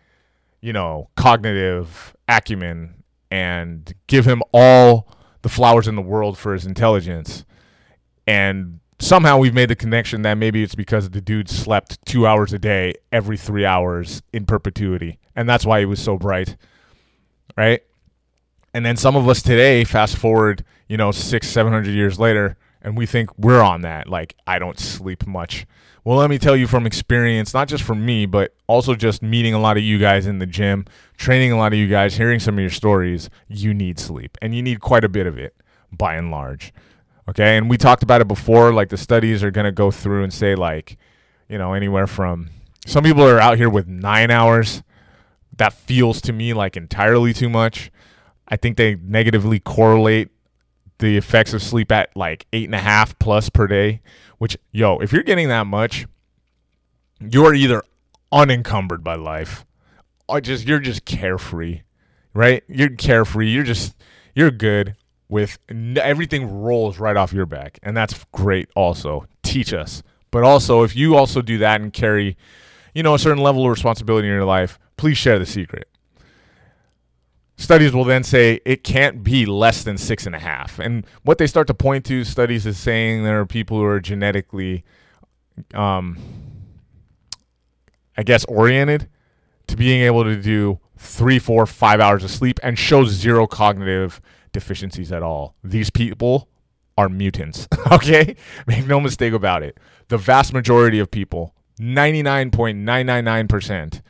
you 0.60 0.72
know, 0.72 1.08
cognitive 1.16 2.14
acumen 2.28 3.02
and 3.30 3.92
give 4.06 4.26
him 4.26 4.42
all 4.52 5.08
the 5.42 5.48
flowers 5.48 5.88
in 5.88 5.96
the 5.96 6.02
world 6.02 6.36
for 6.36 6.52
his 6.52 6.66
intelligence. 6.66 7.44
And 8.26 8.80
somehow 8.98 9.38
we've 9.38 9.54
made 9.54 9.70
the 9.70 9.76
connection 9.76 10.22
that 10.22 10.34
maybe 10.34 10.62
it's 10.62 10.74
because 10.74 11.10
the 11.10 11.20
dude 11.20 11.48
slept 11.48 12.04
two 12.04 12.26
hours 12.26 12.52
a 12.52 12.58
day 12.58 12.94
every 13.12 13.36
three 13.36 13.64
hours 13.64 14.22
in 14.32 14.46
perpetuity. 14.46 15.18
And 15.36 15.48
that's 15.48 15.64
why 15.64 15.80
he 15.80 15.86
was 15.86 16.00
so 16.00 16.16
bright. 16.16 16.56
Right? 17.56 17.82
And 18.74 18.84
then 18.84 18.96
some 18.96 19.16
of 19.16 19.28
us 19.28 19.42
today, 19.42 19.84
fast 19.84 20.16
forward, 20.16 20.64
you 20.88 20.96
know, 20.96 21.10
six, 21.10 21.48
seven 21.48 21.72
hundred 21.72 21.92
years 21.92 22.18
later, 22.18 22.56
and 22.82 22.96
we 22.96 23.06
think 23.06 23.36
we're 23.38 23.62
on 23.62 23.80
that. 23.82 24.08
Like, 24.08 24.36
I 24.46 24.58
don't 24.58 24.78
sleep 24.78 25.26
much. 25.26 25.66
Well, 26.04 26.16
let 26.18 26.30
me 26.30 26.38
tell 26.38 26.56
you 26.56 26.66
from 26.66 26.86
experience, 26.86 27.52
not 27.52 27.68
just 27.68 27.82
from 27.82 28.06
me, 28.06 28.24
but 28.24 28.54
also 28.66 28.94
just 28.94 29.22
meeting 29.22 29.52
a 29.52 29.58
lot 29.58 29.76
of 29.76 29.82
you 29.82 29.98
guys 29.98 30.26
in 30.26 30.38
the 30.38 30.46
gym, 30.46 30.86
training 31.16 31.52
a 31.52 31.58
lot 31.58 31.72
of 31.72 31.78
you 31.78 31.88
guys, 31.88 32.16
hearing 32.16 32.38
some 32.38 32.54
of 32.54 32.60
your 32.60 32.70
stories, 32.70 33.28
you 33.48 33.74
need 33.74 33.98
sleep. 33.98 34.38
And 34.40 34.54
you 34.54 34.62
need 34.62 34.80
quite 34.80 35.04
a 35.04 35.08
bit 35.08 35.26
of 35.26 35.38
it 35.38 35.54
by 35.92 36.14
and 36.14 36.30
large. 36.30 36.72
Okay. 37.28 37.56
And 37.56 37.68
we 37.68 37.76
talked 37.76 38.02
about 38.02 38.20
it 38.20 38.28
before. 38.28 38.72
Like, 38.72 38.88
the 38.88 38.96
studies 38.96 39.42
are 39.42 39.50
going 39.50 39.66
to 39.66 39.72
go 39.72 39.90
through 39.90 40.22
and 40.24 40.32
say, 40.32 40.54
like, 40.54 40.96
you 41.48 41.58
know, 41.58 41.74
anywhere 41.74 42.06
from 42.06 42.50
some 42.86 43.04
people 43.04 43.22
are 43.22 43.40
out 43.40 43.58
here 43.58 43.68
with 43.70 43.86
nine 43.86 44.30
hours. 44.30 44.82
That 45.56 45.72
feels 45.72 46.20
to 46.22 46.32
me 46.32 46.54
like 46.54 46.76
entirely 46.76 47.32
too 47.32 47.48
much. 47.48 47.90
I 48.46 48.56
think 48.56 48.76
they 48.76 48.94
negatively 48.94 49.58
correlate 49.58 50.28
the 50.98 51.16
effects 51.16 51.52
of 51.52 51.62
sleep 51.62 51.92
at 51.92 52.16
like 52.16 52.46
eight 52.52 52.64
and 52.64 52.74
a 52.74 52.80
half 52.80 53.18
plus 53.18 53.50
per 53.50 53.66
day 53.66 54.00
which, 54.38 54.56
yo, 54.70 54.98
if 54.98 55.12
you're 55.12 55.22
getting 55.22 55.48
that 55.48 55.66
much, 55.66 56.06
you're 57.20 57.54
either 57.54 57.82
unencumbered 58.32 59.04
by 59.04 59.16
life 59.16 59.66
or 60.28 60.40
just 60.40 60.66
you're 60.66 60.78
just 60.78 61.04
carefree, 61.04 61.82
right? 62.32 62.62
You're 62.68 62.90
carefree. 62.90 63.50
You're 63.50 63.64
just 63.64 63.96
you're 64.34 64.50
good 64.50 64.96
with 65.28 65.58
everything 65.70 66.60
rolls 66.62 66.98
right 66.98 67.16
off 67.16 67.32
your 67.32 67.46
back, 67.46 67.78
and 67.82 67.96
that's 67.96 68.24
great. 68.32 68.68
Also, 68.74 69.26
teach 69.42 69.72
us, 69.72 70.02
but 70.30 70.42
also 70.42 70.82
if 70.82 70.96
you 70.96 71.16
also 71.16 71.42
do 71.42 71.58
that 71.58 71.80
and 71.80 71.92
carry, 71.92 72.36
you 72.94 73.02
know, 73.02 73.14
a 73.14 73.18
certain 73.18 73.42
level 73.42 73.64
of 73.64 73.70
responsibility 73.70 74.28
in 74.28 74.34
your 74.34 74.44
life, 74.44 74.78
please 74.96 75.18
share 75.18 75.38
the 75.38 75.46
secret. 75.46 75.88
Studies 77.56 77.92
will 77.92 78.04
then 78.04 78.22
say 78.22 78.60
it 78.64 78.84
can't 78.84 79.24
be 79.24 79.44
less 79.44 79.82
than 79.82 79.98
six 79.98 80.26
and 80.26 80.34
a 80.34 80.38
half. 80.38 80.78
And 80.78 81.04
what 81.24 81.38
they 81.38 81.46
start 81.48 81.66
to 81.66 81.74
point 81.74 82.04
to, 82.06 82.22
studies 82.22 82.64
is 82.66 82.78
saying 82.78 83.24
there 83.24 83.40
are 83.40 83.46
people 83.46 83.78
who 83.78 83.84
are 83.84 83.98
genetically, 83.98 84.84
um, 85.74 86.18
I 88.16 88.22
guess, 88.22 88.44
oriented 88.44 89.08
to 89.66 89.76
being 89.76 90.02
able 90.02 90.22
to 90.22 90.36
do 90.36 90.78
three, 90.96 91.40
four, 91.40 91.66
five 91.66 92.00
hours 92.00 92.22
of 92.22 92.30
sleep 92.30 92.60
and 92.62 92.78
show 92.78 93.04
zero 93.04 93.48
cognitive 93.48 94.20
deficiencies 94.52 95.12
at 95.12 95.22
all. 95.22 95.54
These 95.62 95.90
people 95.90 96.48
are 96.96 97.08
mutants. 97.08 97.68
okay? 97.92 98.34
Make 98.66 98.86
no 98.86 99.00
mistake 99.00 99.32
about 99.32 99.62
it. 99.62 99.78
The 100.08 100.18
vast 100.18 100.52
majority 100.52 100.98
of 100.98 101.10
people, 101.10 101.54
99.999%, 101.80 104.02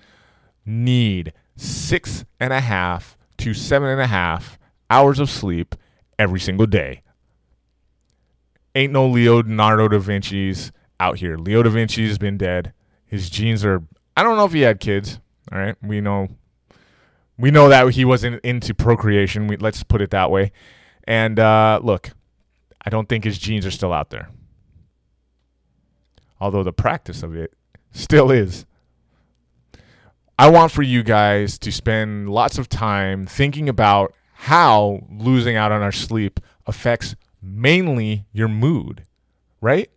need 0.64 1.33
six 1.57 2.25
and 2.40 2.52
a 2.52 2.61
half 2.61 3.16
to 3.38 3.54
seven 3.54 3.88
and 3.88 4.00
a 4.00 4.07
half 4.07 4.59
hours 4.90 5.18
of 5.18 5.30
sleep 5.30 5.75
every 6.18 6.40
single 6.40 6.66
day. 6.66 7.02
Ain't 8.75 8.92
no 8.92 9.07
Leonardo 9.07 9.88
da 9.88 9.99
Vinci's 9.99 10.73
out 11.00 11.18
here. 11.18 11.37
Leo 11.37 11.62
da 11.62 11.71
Vinci's 11.71 12.18
been 12.18 12.38
dead. 12.38 12.73
His 13.07 13.30
genes 13.30 13.64
are. 13.64 13.83
I 14.16 14.23
don't 14.23 14.37
know 14.37 14.45
if 14.45 14.52
he 14.52 14.61
had 14.61 14.80
kids. 14.80 15.21
All 15.50 15.59
right, 15.59 15.76
we 15.83 16.00
know. 16.00 16.28
We 17.38 17.50
know 17.50 17.68
that 17.68 17.90
he 17.92 18.04
wasn't 18.04 18.45
into 18.45 18.75
procreation. 18.75 19.47
We, 19.47 19.57
let's 19.57 19.83
put 19.85 20.00
it 20.00 20.11
that 20.11 20.30
way. 20.30 20.52
And 21.04 21.38
uh, 21.38 21.80
look, 21.83 22.11
I 22.85 22.90
don't 22.90 23.09
think 23.09 23.25
his 23.25 23.38
genes 23.38 23.64
are 23.64 23.71
still 23.71 23.92
out 23.92 24.11
there. 24.11 24.28
Although 26.40 26.62
the 26.62 26.73
practice 26.73 27.23
of 27.23 27.35
it 27.37 27.54
still 27.92 28.30
is. 28.30 28.66
I 30.38 30.49
want 30.50 30.71
for 30.71 30.83
you 30.83 31.02
guys 31.02 31.59
to 31.61 31.73
spend 31.73 32.30
lots 32.30 32.59
of 32.59 32.68
time 32.68 33.26
thinking 33.26 33.68
about 33.68 34.14
how 34.35 35.04
losing 35.11 35.57
out 35.57 35.73
on 35.73 35.83
our 35.83 35.90
sleep 35.90 36.38
affects 36.66 37.16
mainly 37.42 38.26
your 38.33 38.47
mood, 38.47 39.04
right? 39.61 39.90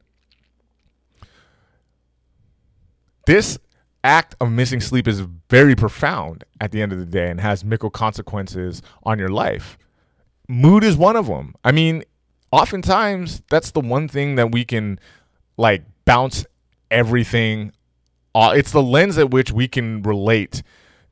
This 3.28 3.60
act 4.04 4.36
of 4.40 4.52
missing 4.52 4.82
sleep 4.82 5.08
is 5.08 5.22
very 5.50 5.76
profound 5.76 6.44
at 6.60 6.72
the 6.72 6.82
end 6.82 6.92
of 6.92 7.00
the 7.00 7.06
day 7.06 7.30
and 7.30 7.40
has 7.40 7.64
mickle 7.64 7.90
consequences 7.90 8.82
on 9.04 9.20
your 9.20 9.30
life. 9.30 9.78
Mood 10.48 10.84
is 10.84 10.98
one 10.98 11.16
of 11.16 11.28
them. 11.28 11.56
I 11.64 11.72
mean, 11.72 12.04
oftentimes 12.52 13.42
that's 13.50 13.72
the 13.72 13.80
one 13.80 14.08
thing 14.08 14.36
that 14.36 14.52
we 14.52 14.66
can 14.66 15.00
like 15.58 15.84
bounce 16.06 16.46
everything 16.90 17.72
it's 18.36 18.72
the 18.72 18.82
lens 18.82 19.18
at 19.18 19.32
which 19.32 19.52
we 19.52 19.68
can 19.68 20.02
relate 20.04 20.64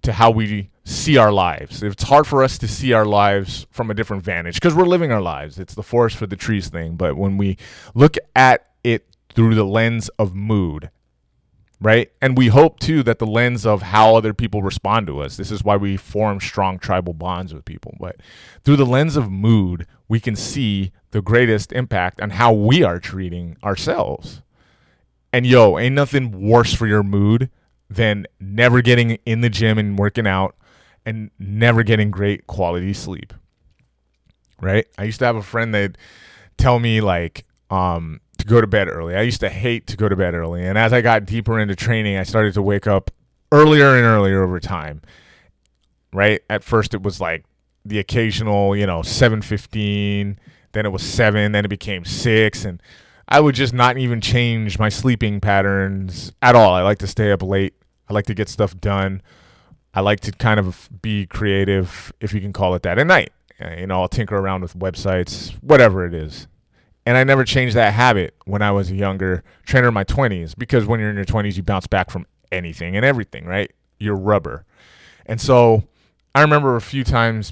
to 0.01 0.13
how 0.13 0.31
we 0.31 0.69
see 0.86 1.17
our 1.17 1.31
lives. 1.31 1.84
It's 1.84 2.03
hard 2.03 2.25
for 2.25 2.43
us 2.43 2.58
to 2.60 2.67
see 2.67 2.93
our 2.93 3.05
lives 3.05 3.67
from 3.69 3.91
a 3.91 3.93
different 3.93 4.24
vantage 4.24 4.55
because 4.55 4.74
we're 4.74 4.86
living 4.86 5.12
our 5.12 5.22
lives. 5.22 5.60
It's 5.60 5.75
the 5.75 5.84
forest 5.84 6.15
for 6.15 6.25
the 6.25 6.38
trees 6.38 6.69
thing. 6.69 6.96
But 6.96 7.17
when 7.17 7.38
we 7.38 7.58
look 7.93 8.15
at 8.36 8.67
it 8.84 9.05
through 9.34 9.55
the 9.55 9.65
lens 9.65 10.10
of 10.17 10.34
mood, 10.34 10.89
right? 11.82 12.12
And 12.22 12.38
we 12.38 12.48
hope 12.48 12.80
too 12.80 13.04
that 13.04 13.20
the 13.20 13.28
lens 13.28 13.66
of 13.66 13.82
how 13.82 14.16
other 14.16 14.34
people 14.34 14.62
respond 14.62 15.08
to 15.08 15.22
us. 15.22 15.38
This 15.38 15.52
is 15.52 15.64
why 15.64 15.78
we 15.78 15.98
form 15.98 16.40
strong 16.40 16.78
tribal 16.78 17.14
bonds 17.14 17.54
with 17.54 17.66
people. 17.66 17.96
But 18.00 18.18
through 18.64 18.76
the 18.76 18.86
lens 18.86 19.16
of 19.16 19.32
mood, 19.32 19.88
we 20.08 20.20
can 20.20 20.36
see 20.36 20.92
the 21.12 21.22
greatest 21.22 21.72
impact 21.72 22.22
on 22.22 22.32
how 22.32 22.52
we 22.54 22.84
are 22.84 23.00
treating 23.00 23.58
ourselves. 23.64 24.42
And 25.32 25.46
yo, 25.46 25.78
ain't 25.78 25.96
nothing 25.96 26.48
worse 26.48 26.74
for 26.74 26.88
your 26.88 27.04
mood 27.04 27.50
than 27.90 28.26
never 28.40 28.82
getting 28.82 29.12
in 29.26 29.42
the 29.42 29.50
gym 29.50 29.78
and 29.78 29.98
working 29.98 30.28
out 30.28 30.56
and 31.06 31.32
never 31.40 31.84
getting 31.84 32.12
great 32.12 32.46
quality 32.46 32.94
sleep. 32.94 33.34
Right? 34.62 34.86
I 34.98 35.06
used 35.06 35.20
to 35.20 35.26
have 35.26 35.36
a 35.36 35.42
friend 35.42 35.74
that 35.74 35.98
tell 36.58 36.80
me 36.80 37.00
like 37.00 37.46
um 37.70 38.20
go 38.50 38.60
to 38.60 38.68
bed 38.68 38.89
early. 38.89 39.15
I 39.15 39.22
used 39.22 39.39
to 39.39 39.50
hate 39.50 39.88
to 39.88 39.98
go 39.98 40.10
to 40.10 40.15
bed 40.15 40.34
early. 40.34 40.65
And 40.65 40.77
as 40.77 40.91
I 40.91 41.01
got 41.01 41.25
deeper 41.25 41.60
into 41.60 41.75
training, 41.75 42.18
I 42.18 42.24
started 42.24 42.53
to 42.56 42.62
wake 42.62 42.88
up 42.88 43.12
earlier 43.51 43.96
and 43.96 44.06
earlier 44.06 44.44
over 44.44 44.60
time. 44.60 45.01
Right? 46.12 46.41
At 46.50 46.63
first 46.63 46.94
it 46.94 47.03
was 47.03 47.22
like 47.22 47.46
the 47.86 48.00
occasional, 48.00 48.75
you 48.75 48.86
know, 48.86 49.01
7:15, 49.01 50.38
then 50.74 50.86
it 50.86 50.89
was 50.89 51.03
7, 51.03 51.51
then 51.51 51.65
it 51.65 51.70
became 51.70 52.03
6 52.03 52.65
and 52.65 52.82
I 53.32 53.39
would 53.39 53.53
just 53.53 53.74
not 53.74 53.98
even 53.98 54.22
change 54.22 54.79
my 54.79 54.89
sleeping 54.89 55.39
patterns 55.39 56.32
at 56.41 56.56
all. 56.56 56.74
I 56.74 56.82
like 56.82 56.98
to 57.00 57.08
stay 57.08 57.32
up 57.32 57.44
late. 57.44 57.75
I 58.10 58.13
like 58.13 58.25
to 58.25 58.34
get 58.34 58.50
stuff 58.50 58.75
done. 58.82 59.22
I 59.94 60.01
like 60.01 60.20
to 60.22 60.32
kind 60.32 60.60
of 60.60 60.89
be 61.01 61.27
creative, 61.27 62.12
if 62.20 62.34
you 62.34 62.41
can 62.41 62.53
call 62.53 62.74
it 62.74 62.82
that, 62.84 62.98
at 62.98 63.06
night. 63.06 63.32
You 63.60 63.86
know, 63.88 64.01
I'll 64.01 64.08
tinker 64.08 64.36
around 64.36 64.62
with 64.62 64.77
websites, 64.77 65.51
whatever 65.62 66.06
it 66.08 66.13
is. 66.13 66.48
And 67.10 67.18
I 67.18 67.24
never 67.24 67.44
changed 67.44 67.75
that 67.75 67.96
habit 67.96 68.36
when 68.46 68.62
I 68.62 68.70
was 68.70 68.92
a 68.92 68.96
younger 68.96 69.44
trainer 69.66 69.88
in 69.88 69.96
my 69.96 70.04
20s 70.04 70.54
because 70.56 70.86
when 70.86 71.00
you're 71.00 71.10
in 71.10 71.16
your 71.16 71.25
20s, 71.25 71.58
you 71.58 71.63
bounce 71.63 71.88
back 71.88 72.12
from 72.12 72.28
anything 72.51 72.96
and 72.96 73.04
everything, 73.04 73.46
right? 73.46 73.72
You're 73.98 74.16
rubber. 74.16 74.63
And 75.25 75.42
so 75.42 75.86
I 76.36 76.42
remember 76.42 76.75
a 76.75 76.82
few 76.82 77.04
times 77.04 77.51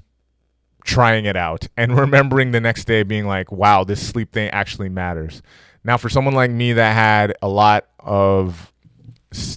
trying 0.84 1.26
it 1.26 1.36
out 1.36 1.70
and 1.76 1.98
remembering 1.98 2.52
the 2.52 2.62
next 2.62 2.86
day 2.86 3.02
being 3.02 3.26
like, 3.26 3.52
wow, 3.52 3.84
this 3.84 4.08
sleep 4.08 4.32
thing 4.32 4.52
actually 4.52 4.90
matters. 4.90 5.42
Now, 5.84 5.98
for 5.98 6.08
someone 6.08 6.36
like 6.36 6.52
me 6.52 6.74
that 6.74 6.94
had 6.94 7.34
a 7.42 7.48
lot 7.48 7.88
of, 7.98 8.72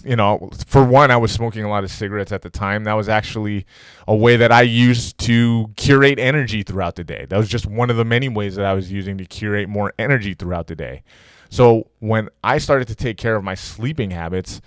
you 0.03 0.15
know, 0.15 0.49
for 0.67 0.83
one, 0.83 1.11
I 1.11 1.17
was 1.17 1.31
smoking 1.31 1.63
a 1.63 1.69
lot 1.69 1.83
of 1.83 1.91
cigarettes 1.91 2.31
at 2.31 2.41
the 2.41 2.49
time. 2.49 2.83
That 2.83 2.93
was 2.93 3.07
actually 3.07 3.65
a 4.07 4.15
way 4.15 4.35
that 4.37 4.51
I 4.51 4.63
used 4.63 5.17
to 5.19 5.71
curate 5.77 6.19
energy 6.19 6.63
throughout 6.63 6.95
the 6.95 7.03
day. 7.03 7.25
That 7.29 7.37
was 7.37 7.47
just 7.47 7.65
one 7.65 7.89
of 7.89 7.95
the 7.95 8.05
many 8.05 8.29
ways 8.29 8.55
that 8.55 8.65
I 8.65 8.73
was 8.73 8.91
using 8.91 9.17
to 9.17 9.25
curate 9.25 9.69
more 9.69 9.93
energy 9.97 10.33
throughout 10.33 10.67
the 10.67 10.75
day. 10.75 11.03
So 11.49 11.89
when 11.99 12.29
I 12.43 12.57
started 12.57 12.87
to 12.89 12.95
take 12.95 13.17
care 13.17 13.35
of 13.35 13.43
my 13.43 13.55
sleeping 13.55 14.11
habits, 14.11 14.61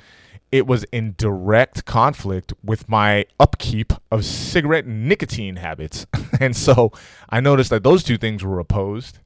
it 0.51 0.67
was 0.67 0.85
in 0.85 1.15
direct 1.19 1.85
conflict 1.85 2.53
with 2.63 2.89
my 2.89 3.27
upkeep 3.41 3.93
of 4.11 4.25
cigarette 4.25 4.87
nicotine 4.87 5.57
habits. 5.57 6.07
and 6.41 6.57
so 6.57 6.93
I 7.29 7.41
noticed 7.41 7.71
that 7.71 7.83
those 7.83 8.03
two 8.03 8.17
things 8.17 8.45
were 8.45 8.59
opposed 8.59 9.19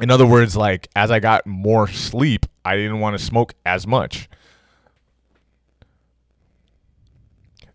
in 0.00 0.10
other 0.10 0.26
words, 0.26 0.56
like 0.56 0.88
as 0.96 1.10
I 1.10 1.20
got 1.20 1.46
more 1.46 1.86
sleep, 1.88 2.46
I 2.64 2.76
didn't 2.76 3.00
want 3.00 3.18
to 3.18 3.24
smoke 3.24 3.54
as 3.66 3.86
much. 3.86 4.28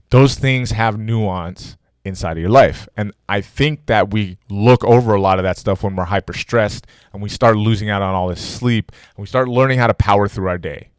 Those 0.09 0.35
things 0.35 0.71
have 0.71 0.97
nuance 0.97 1.77
inside 2.07 2.37
of 2.37 2.41
your 2.41 2.49
life. 2.49 2.87
And 2.97 3.11
I 3.27 3.41
think 3.41 3.85
that 3.87 4.11
we 4.11 4.37
look 4.49 4.83
over 4.83 5.13
a 5.13 5.21
lot 5.21 5.39
of 5.39 5.43
that 5.43 5.57
stuff 5.57 5.83
when 5.83 5.95
we're 5.95 6.05
hyper 6.05 6.33
stressed 6.33 6.87
and 7.13 7.21
we 7.21 7.29
start 7.29 7.57
losing 7.57 7.89
out 7.89 8.01
on 8.01 8.15
all 8.15 8.27
this 8.29 8.41
sleep 8.41 8.91
and 9.15 9.21
we 9.21 9.27
start 9.27 9.47
learning 9.47 9.79
how 9.79 9.87
to 9.87 9.93
power 9.93 10.27
through 10.27 10.47
our 10.47 10.57
day. 10.57 10.89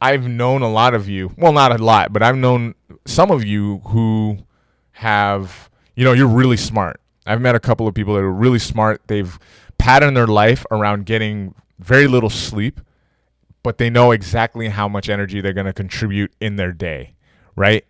I've 0.00 0.26
known 0.26 0.62
a 0.62 0.70
lot 0.70 0.94
of 0.94 1.08
you, 1.08 1.34
well, 1.36 1.52
not 1.52 1.78
a 1.78 1.82
lot, 1.82 2.12
but 2.12 2.22
I've 2.22 2.36
known 2.36 2.74
some 3.06 3.30
of 3.30 3.44
you 3.44 3.78
who 3.88 4.38
have, 4.92 5.68
you 5.94 6.04
know, 6.04 6.14
you're 6.14 6.26
really 6.26 6.56
smart. 6.56 7.00
I've 7.26 7.42
met 7.42 7.54
a 7.54 7.60
couple 7.60 7.86
of 7.86 7.94
people 7.94 8.14
that 8.14 8.20
are 8.20 8.32
really 8.32 8.58
smart. 8.58 9.02
They've 9.06 9.38
patterned 9.76 10.16
their 10.16 10.26
life 10.26 10.64
around 10.70 11.04
getting 11.04 11.54
very 11.78 12.06
little 12.06 12.30
sleep, 12.30 12.80
but 13.62 13.76
they 13.76 13.90
know 13.90 14.10
exactly 14.10 14.68
how 14.68 14.88
much 14.88 15.10
energy 15.10 15.42
they're 15.42 15.52
going 15.52 15.66
to 15.66 15.74
contribute 15.74 16.32
in 16.40 16.56
their 16.56 16.72
day, 16.72 17.14
right? 17.56 17.84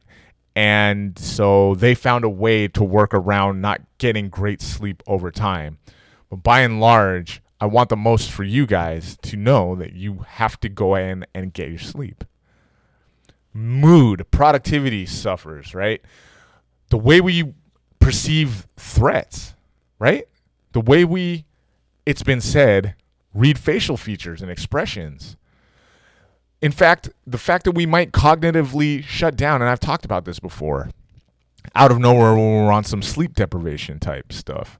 And 0.60 1.18
so 1.18 1.74
they 1.74 1.94
found 1.94 2.22
a 2.22 2.28
way 2.28 2.68
to 2.68 2.84
work 2.84 3.14
around 3.14 3.62
not 3.62 3.80
getting 3.96 4.28
great 4.28 4.60
sleep 4.60 5.02
over 5.06 5.30
time. 5.30 5.78
But 6.28 6.42
by 6.42 6.60
and 6.60 6.78
large, 6.78 7.40
I 7.62 7.64
want 7.64 7.88
the 7.88 7.96
most 7.96 8.30
for 8.30 8.44
you 8.44 8.66
guys 8.66 9.16
to 9.22 9.38
know 9.38 9.74
that 9.76 9.94
you 9.94 10.26
have 10.28 10.60
to 10.60 10.68
go 10.68 10.96
in 10.96 11.24
and 11.34 11.54
get 11.54 11.70
your 11.70 11.78
sleep. 11.78 12.24
Mood, 13.54 14.30
productivity 14.30 15.06
suffers, 15.06 15.74
right? 15.74 16.02
The 16.90 16.98
way 16.98 17.22
we 17.22 17.54
perceive 17.98 18.66
threats, 18.76 19.54
right? 19.98 20.28
The 20.72 20.82
way 20.82 21.06
we 21.06 21.46
it's 22.04 22.22
been 22.22 22.42
said, 22.42 22.96
read 23.32 23.58
facial 23.58 23.96
features 23.96 24.42
and 24.42 24.50
expressions. 24.50 25.38
In 26.62 26.72
fact, 26.72 27.10
the 27.26 27.38
fact 27.38 27.64
that 27.64 27.72
we 27.72 27.86
might 27.86 28.12
cognitively 28.12 29.02
shut 29.02 29.36
down, 29.36 29.62
and 29.62 29.70
I've 29.70 29.80
talked 29.80 30.04
about 30.04 30.24
this 30.24 30.40
before, 30.40 30.90
out 31.74 31.90
of 31.90 31.98
nowhere 31.98 32.34
when 32.34 32.64
we're 32.64 32.72
on 32.72 32.84
some 32.84 33.02
sleep 33.02 33.34
deprivation 33.34 33.98
type 33.98 34.32
stuff. 34.32 34.78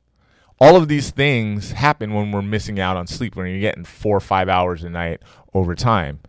All 0.58 0.76
of 0.76 0.88
these 0.88 1.10
things 1.10 1.72
happen 1.72 2.12
when 2.12 2.32
we're 2.32 2.42
missing 2.42 2.78
out 2.78 2.96
on 2.96 3.06
sleep, 3.06 3.34
when 3.34 3.46
you're 3.46 3.60
getting 3.60 3.84
four 3.84 4.16
or 4.16 4.20
five 4.20 4.48
hours 4.48 4.84
a 4.84 4.90
night 4.90 5.22
over 5.54 5.74
time. 5.74 6.20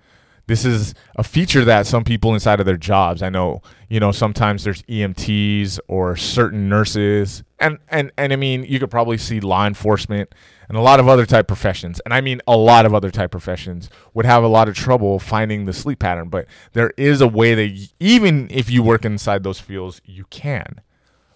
This 0.47 0.65
is 0.65 0.93
a 1.15 1.23
feature 1.23 1.63
that 1.65 1.85
some 1.85 2.03
people 2.03 2.33
inside 2.33 2.59
of 2.59 2.65
their 2.65 2.77
jobs, 2.77 3.21
I 3.21 3.29
know, 3.29 3.61
you 3.89 3.99
know, 3.99 4.11
sometimes 4.11 4.63
there's 4.63 4.83
EMTs 4.83 5.79
or 5.87 6.15
certain 6.15 6.67
nurses, 6.67 7.43
and 7.59 7.77
and 7.89 8.11
and 8.17 8.33
I 8.33 8.35
mean, 8.35 8.63
you 8.63 8.79
could 8.79 8.91
probably 8.91 9.17
see 9.17 9.39
law 9.39 9.65
enforcement 9.65 10.33
and 10.71 10.77
a 10.77 10.81
lot 10.81 11.01
of 11.01 11.09
other 11.09 11.25
type 11.25 11.49
professions, 11.49 11.99
and 12.05 12.13
I 12.13 12.21
mean 12.21 12.39
a 12.47 12.55
lot 12.55 12.85
of 12.85 12.93
other 12.93 13.11
type 13.11 13.29
professions, 13.29 13.89
would 14.13 14.25
have 14.25 14.41
a 14.41 14.47
lot 14.47 14.69
of 14.69 14.73
trouble 14.73 15.19
finding 15.19 15.65
the 15.65 15.73
sleep 15.73 15.99
pattern. 15.99 16.29
But 16.29 16.47
there 16.71 16.93
is 16.95 17.19
a 17.19 17.27
way 17.27 17.53
that 17.55 17.89
even 17.99 18.47
if 18.49 18.69
you 18.69 18.81
work 18.81 19.03
inside 19.03 19.43
those 19.43 19.59
fields, 19.59 19.99
you 20.05 20.23
can 20.29 20.79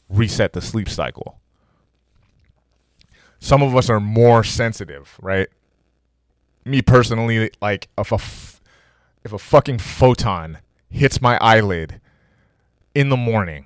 reset 0.08 0.54
the 0.54 0.62
sleep 0.62 0.88
cycle. 0.88 1.38
Some 3.38 3.62
of 3.62 3.76
us 3.76 3.90
are 3.90 4.00
more 4.00 4.46
sensitive, 4.46 5.18
right? 5.22 5.50
Me 6.64 6.82
personally, 6.82 7.52
like 7.62 7.90
if 7.98 8.14
a 8.14 8.16
f- 8.16 8.62
if 9.26 9.34
a 9.34 9.38
fucking 9.38 9.80
photon 9.80 10.60
hits 10.90 11.22
my 11.22 11.38
eyelid 11.42 12.00
in 12.94 13.10
the 13.10 13.18
morning, 13.18 13.66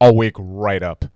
I'll 0.00 0.14
wake 0.14 0.36
right 0.38 0.84
up. 0.84 1.06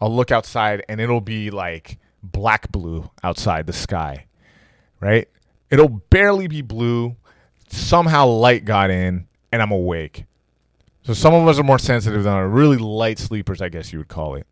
I'll 0.00 0.12
look 0.12 0.32
outside 0.32 0.84
and 0.88 1.00
it'll 1.00 1.20
be 1.20 1.48
like 1.48 2.00
black 2.22 2.70
blue 2.70 3.10
outside 3.22 3.66
the 3.66 3.72
sky, 3.72 4.26
right? 5.00 5.28
It'll 5.70 5.88
barely 5.88 6.46
be 6.46 6.62
blue. 6.62 7.16
Somehow 7.68 8.26
light 8.26 8.64
got 8.64 8.90
in 8.90 9.26
and 9.50 9.62
I'm 9.62 9.70
awake. 9.70 10.24
So 11.02 11.14
some 11.14 11.34
of 11.34 11.48
us 11.48 11.58
are 11.58 11.64
more 11.64 11.78
sensitive 11.78 12.22
than 12.22 12.32
are 12.32 12.48
really 12.48 12.76
light 12.76 13.18
sleepers, 13.18 13.60
I 13.60 13.68
guess 13.68 13.92
you 13.92 13.98
would 13.98 14.08
call 14.08 14.34
it. 14.36 14.46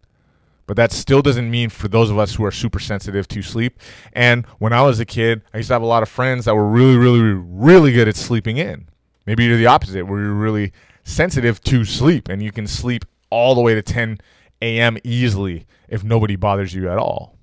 But 0.66 0.76
that 0.76 0.92
still 0.92 1.22
doesn't 1.22 1.50
mean 1.50 1.68
for 1.68 1.88
those 1.88 2.10
of 2.10 2.18
us 2.18 2.34
who 2.34 2.44
are 2.44 2.52
super 2.52 2.78
sensitive 2.78 3.26
to 3.28 3.42
sleep. 3.42 3.80
And 4.12 4.46
when 4.58 4.72
I 4.72 4.82
was 4.82 5.00
a 5.00 5.04
kid, 5.04 5.42
I 5.52 5.58
used 5.58 5.68
to 5.68 5.74
have 5.74 5.82
a 5.82 5.86
lot 5.86 6.02
of 6.02 6.08
friends 6.08 6.44
that 6.44 6.54
were 6.54 6.66
really, 6.66 6.96
really, 6.96 7.20
really 7.20 7.92
good 7.92 8.08
at 8.08 8.16
sleeping 8.16 8.56
in. 8.56 8.88
Maybe 9.26 9.44
you're 9.44 9.56
the 9.56 9.66
opposite, 9.66 10.06
where 10.06 10.20
you're 10.20 10.32
really 10.32 10.72
sensitive 11.04 11.60
to 11.64 11.84
sleep 11.84 12.28
and 12.28 12.42
you 12.42 12.52
can 12.52 12.66
sleep 12.66 13.04
all 13.30 13.54
the 13.54 13.60
way 13.60 13.74
to 13.74 13.82
10 13.82 14.18
a.m. 14.62 14.96
easily 15.02 15.66
if 15.88 16.04
nobody 16.04 16.36
bothers 16.36 16.74
you 16.74 16.88
at 16.88 16.98
all. 16.98 17.36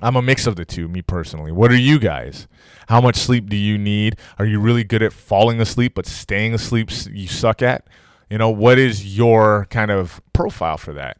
I'm 0.00 0.16
a 0.16 0.22
mix 0.22 0.46
of 0.46 0.56
the 0.56 0.64
two, 0.64 0.88
me 0.88 1.02
personally. 1.02 1.52
What 1.52 1.70
are 1.70 1.76
you 1.76 1.98
guys? 1.98 2.48
How 2.88 3.00
much 3.00 3.16
sleep 3.16 3.48
do 3.48 3.56
you 3.56 3.78
need? 3.78 4.16
Are 4.38 4.44
you 4.44 4.60
really 4.60 4.84
good 4.84 5.02
at 5.02 5.12
falling 5.12 5.60
asleep, 5.60 5.94
but 5.94 6.06
staying 6.06 6.54
asleep 6.54 6.90
you 7.10 7.26
suck 7.26 7.62
at? 7.62 7.86
You 8.28 8.38
know, 8.38 8.50
what 8.50 8.78
is 8.78 9.16
your 9.16 9.66
kind 9.70 9.90
of 9.90 10.20
profile 10.32 10.76
for 10.76 10.92
that? 10.92 11.18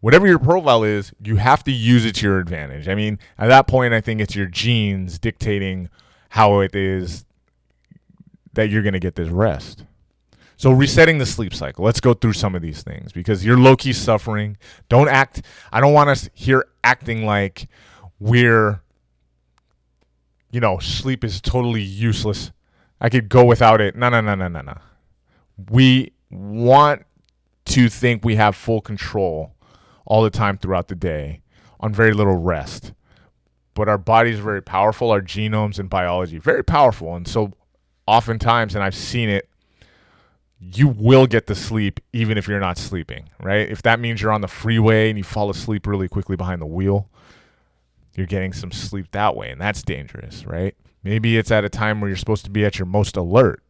Whatever 0.00 0.26
your 0.26 0.40
profile 0.40 0.82
is, 0.82 1.12
you 1.22 1.36
have 1.36 1.62
to 1.64 1.70
use 1.70 2.04
it 2.04 2.16
to 2.16 2.26
your 2.26 2.40
advantage. 2.40 2.88
I 2.88 2.96
mean, 2.96 3.20
at 3.38 3.46
that 3.48 3.68
point, 3.68 3.94
I 3.94 4.00
think 4.00 4.20
it's 4.20 4.34
your 4.34 4.46
genes 4.46 5.20
dictating 5.20 5.88
how 6.30 6.58
it 6.58 6.74
is 6.74 7.24
that 8.54 8.68
you're 8.68 8.82
going 8.82 8.94
to 8.94 8.98
get 8.98 9.14
this 9.14 9.28
rest. 9.28 9.84
So 10.62 10.70
resetting 10.70 11.18
the 11.18 11.26
sleep 11.26 11.52
cycle. 11.52 11.84
Let's 11.84 11.98
go 11.98 12.14
through 12.14 12.34
some 12.34 12.54
of 12.54 12.62
these 12.62 12.84
things 12.84 13.10
because 13.10 13.44
you're 13.44 13.58
low 13.58 13.74
key 13.74 13.92
suffering. 13.92 14.56
Don't 14.88 15.08
act. 15.08 15.42
I 15.72 15.80
don't 15.80 15.92
want 15.92 16.08
us 16.08 16.30
here 16.34 16.66
acting 16.84 17.26
like 17.26 17.66
we're, 18.20 18.80
you 20.52 20.60
know, 20.60 20.78
sleep 20.78 21.24
is 21.24 21.40
totally 21.40 21.82
useless. 21.82 22.52
I 23.00 23.08
could 23.08 23.28
go 23.28 23.44
without 23.44 23.80
it. 23.80 23.96
No, 23.96 24.08
no, 24.08 24.20
no, 24.20 24.36
no, 24.36 24.46
no, 24.46 24.60
no. 24.60 24.78
We 25.68 26.12
want 26.30 27.06
to 27.64 27.88
think 27.88 28.24
we 28.24 28.36
have 28.36 28.54
full 28.54 28.80
control 28.80 29.56
all 30.06 30.22
the 30.22 30.30
time 30.30 30.58
throughout 30.58 30.86
the 30.86 30.94
day 30.94 31.42
on 31.80 31.92
very 31.92 32.12
little 32.12 32.36
rest. 32.36 32.92
But 33.74 33.88
our 33.88 33.98
bodies 33.98 34.38
are 34.38 34.44
very 34.44 34.62
powerful, 34.62 35.10
our 35.10 35.22
genomes 35.22 35.80
and 35.80 35.90
biology, 35.90 36.38
very 36.38 36.62
powerful. 36.62 37.16
And 37.16 37.26
so 37.26 37.50
oftentimes, 38.06 38.76
and 38.76 38.84
I've 38.84 38.94
seen 38.94 39.28
it, 39.28 39.48
you 40.64 40.86
will 40.86 41.26
get 41.26 41.48
the 41.48 41.54
sleep 41.56 41.98
even 42.12 42.38
if 42.38 42.46
you're 42.46 42.60
not 42.60 42.78
sleeping, 42.78 43.28
right? 43.42 43.68
If 43.68 43.82
that 43.82 43.98
means 43.98 44.22
you're 44.22 44.32
on 44.32 44.42
the 44.42 44.48
freeway 44.48 45.08
and 45.08 45.18
you 45.18 45.24
fall 45.24 45.50
asleep 45.50 45.86
really 45.86 46.08
quickly 46.08 46.36
behind 46.36 46.62
the 46.62 46.66
wheel, 46.66 47.08
you're 48.14 48.26
getting 48.26 48.52
some 48.52 48.70
sleep 48.70 49.08
that 49.10 49.34
way, 49.34 49.50
and 49.50 49.60
that's 49.60 49.82
dangerous, 49.82 50.46
right? 50.46 50.76
Maybe 51.02 51.36
it's 51.36 51.50
at 51.50 51.64
a 51.64 51.68
time 51.68 52.00
where 52.00 52.08
you're 52.08 52.16
supposed 52.16 52.44
to 52.44 52.50
be 52.50 52.64
at 52.64 52.78
your 52.78 52.86
most 52.86 53.16
alert. 53.16 53.62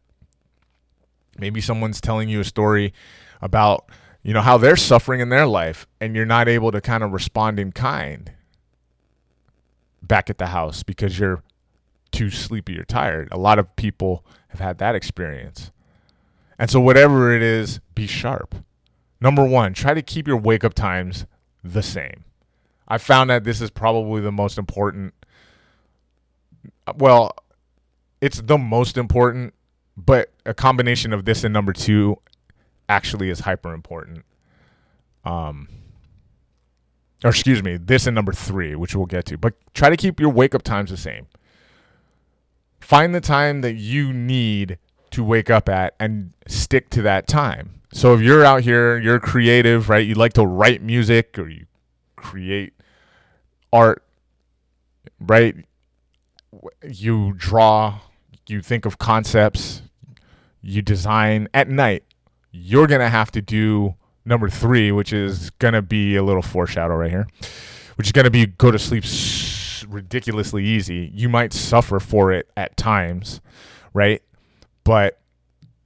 Maybe 1.39 1.61
someone's 1.61 1.99
telling 1.99 2.29
you 2.29 2.41
a 2.41 2.43
story 2.43 2.93
about, 3.41 3.89
you 4.21 4.33
know, 4.33 4.41
how 4.41 4.57
they're 4.57 4.75
suffering 4.75 5.19
in 5.19 5.29
their 5.29 5.47
life 5.47 5.87
and 5.99 6.15
you're 6.15 6.27
not 6.27 6.47
able 6.47 6.71
to 6.71 6.79
kind 6.79 7.03
of 7.03 7.11
respond 7.11 7.59
in 7.59 7.71
kind 7.71 8.33
back 10.03 10.29
at 10.29 10.37
the 10.37 10.47
house 10.47 10.83
because 10.83 11.17
you're 11.17 11.41
too 12.11 12.29
sleepy 12.29 12.77
or 12.77 12.83
tired. 12.83 13.29
A 13.31 13.39
lot 13.39 13.57
of 13.57 13.75
people 13.75 14.23
have 14.49 14.59
had 14.59 14.77
that 14.77 14.93
experience. 14.93 15.71
And 16.63 16.71
so, 16.71 16.79
whatever 16.79 17.35
it 17.35 17.41
is, 17.41 17.81
be 17.93 18.07
sharp. 18.07 18.55
Number 19.19 19.43
one, 19.43 19.73
try 19.73 19.93
to 19.93 20.01
keep 20.01 20.29
your 20.29 20.37
wake 20.37 20.63
up 20.63 20.73
times 20.73 21.25
the 21.61 21.83
same. 21.83 22.23
I 22.87 22.99
found 22.99 23.29
that 23.29 23.43
this 23.43 23.59
is 23.59 23.69
probably 23.69 24.21
the 24.21 24.31
most 24.31 24.57
important. 24.57 25.13
Well, 26.95 27.35
it's 28.21 28.39
the 28.39 28.57
most 28.57 28.95
important, 28.95 29.53
but 29.97 30.31
a 30.45 30.53
combination 30.53 31.11
of 31.11 31.25
this 31.25 31.43
and 31.43 31.51
number 31.51 31.73
two 31.73 32.21
actually 32.87 33.29
is 33.29 33.41
hyper 33.41 33.73
important. 33.73 34.23
Um, 35.25 35.67
or 37.25 37.31
excuse 37.31 37.61
me, 37.61 37.75
this 37.75 38.07
and 38.07 38.15
number 38.15 38.31
three, 38.31 38.73
which 38.75 38.95
we'll 38.95 39.05
get 39.05 39.25
to. 39.25 39.37
But 39.37 39.55
try 39.73 39.89
to 39.89 39.97
keep 39.97 40.17
your 40.17 40.29
wake 40.29 40.55
up 40.55 40.63
times 40.63 40.91
the 40.91 40.95
same. 40.95 41.27
Find 42.79 43.13
the 43.13 43.19
time 43.19 43.59
that 43.59 43.73
you 43.73 44.13
need 44.13 44.77
to 45.13 45.23
wake 45.23 45.49
up 45.49 45.69
at 45.69 45.95
and 45.99 46.33
stick 46.47 46.89
to 46.91 47.01
that 47.03 47.27
time. 47.27 47.81
So 47.93 48.13
if 48.13 48.21
you're 48.21 48.43
out 48.43 48.63
here, 48.63 48.97
you're 48.97 49.19
creative, 49.19 49.87
right? 49.87 50.05
You 50.05 50.15
like 50.15 50.33
to 50.33 50.45
write 50.45 50.81
music 50.81 51.37
or 51.37 51.47
you 51.47 51.65
create 52.15 52.73
art, 53.71 54.03
right? 55.19 55.55
You 56.87 57.33
draw, 57.37 57.99
you 58.47 58.61
think 58.61 58.85
of 58.85 58.97
concepts, 58.97 59.83
you 60.61 60.81
design 60.81 61.47
at 61.53 61.69
night. 61.69 62.03
You're 62.51 62.87
going 62.87 63.01
to 63.01 63.09
have 63.09 63.31
to 63.31 63.41
do 63.41 63.95
number 64.25 64.49
three, 64.49 64.91
which 64.91 65.13
is 65.13 65.51
going 65.51 65.73
to 65.73 65.81
be 65.81 66.15
a 66.15 66.23
little 66.23 66.41
foreshadow 66.41 66.95
right 66.95 67.11
here, 67.11 67.27
which 67.95 68.07
is 68.07 68.11
going 68.11 68.25
to 68.25 68.31
be 68.31 68.47
go 68.47 68.71
to 68.71 68.79
sleep 68.79 69.03
ridiculously 69.87 70.65
easy. 70.65 71.11
You 71.13 71.29
might 71.29 71.53
suffer 71.53 71.99
for 71.99 72.31
it 72.31 72.49
at 72.57 72.77
times, 72.77 73.41
right? 73.93 74.21
But 74.83 75.19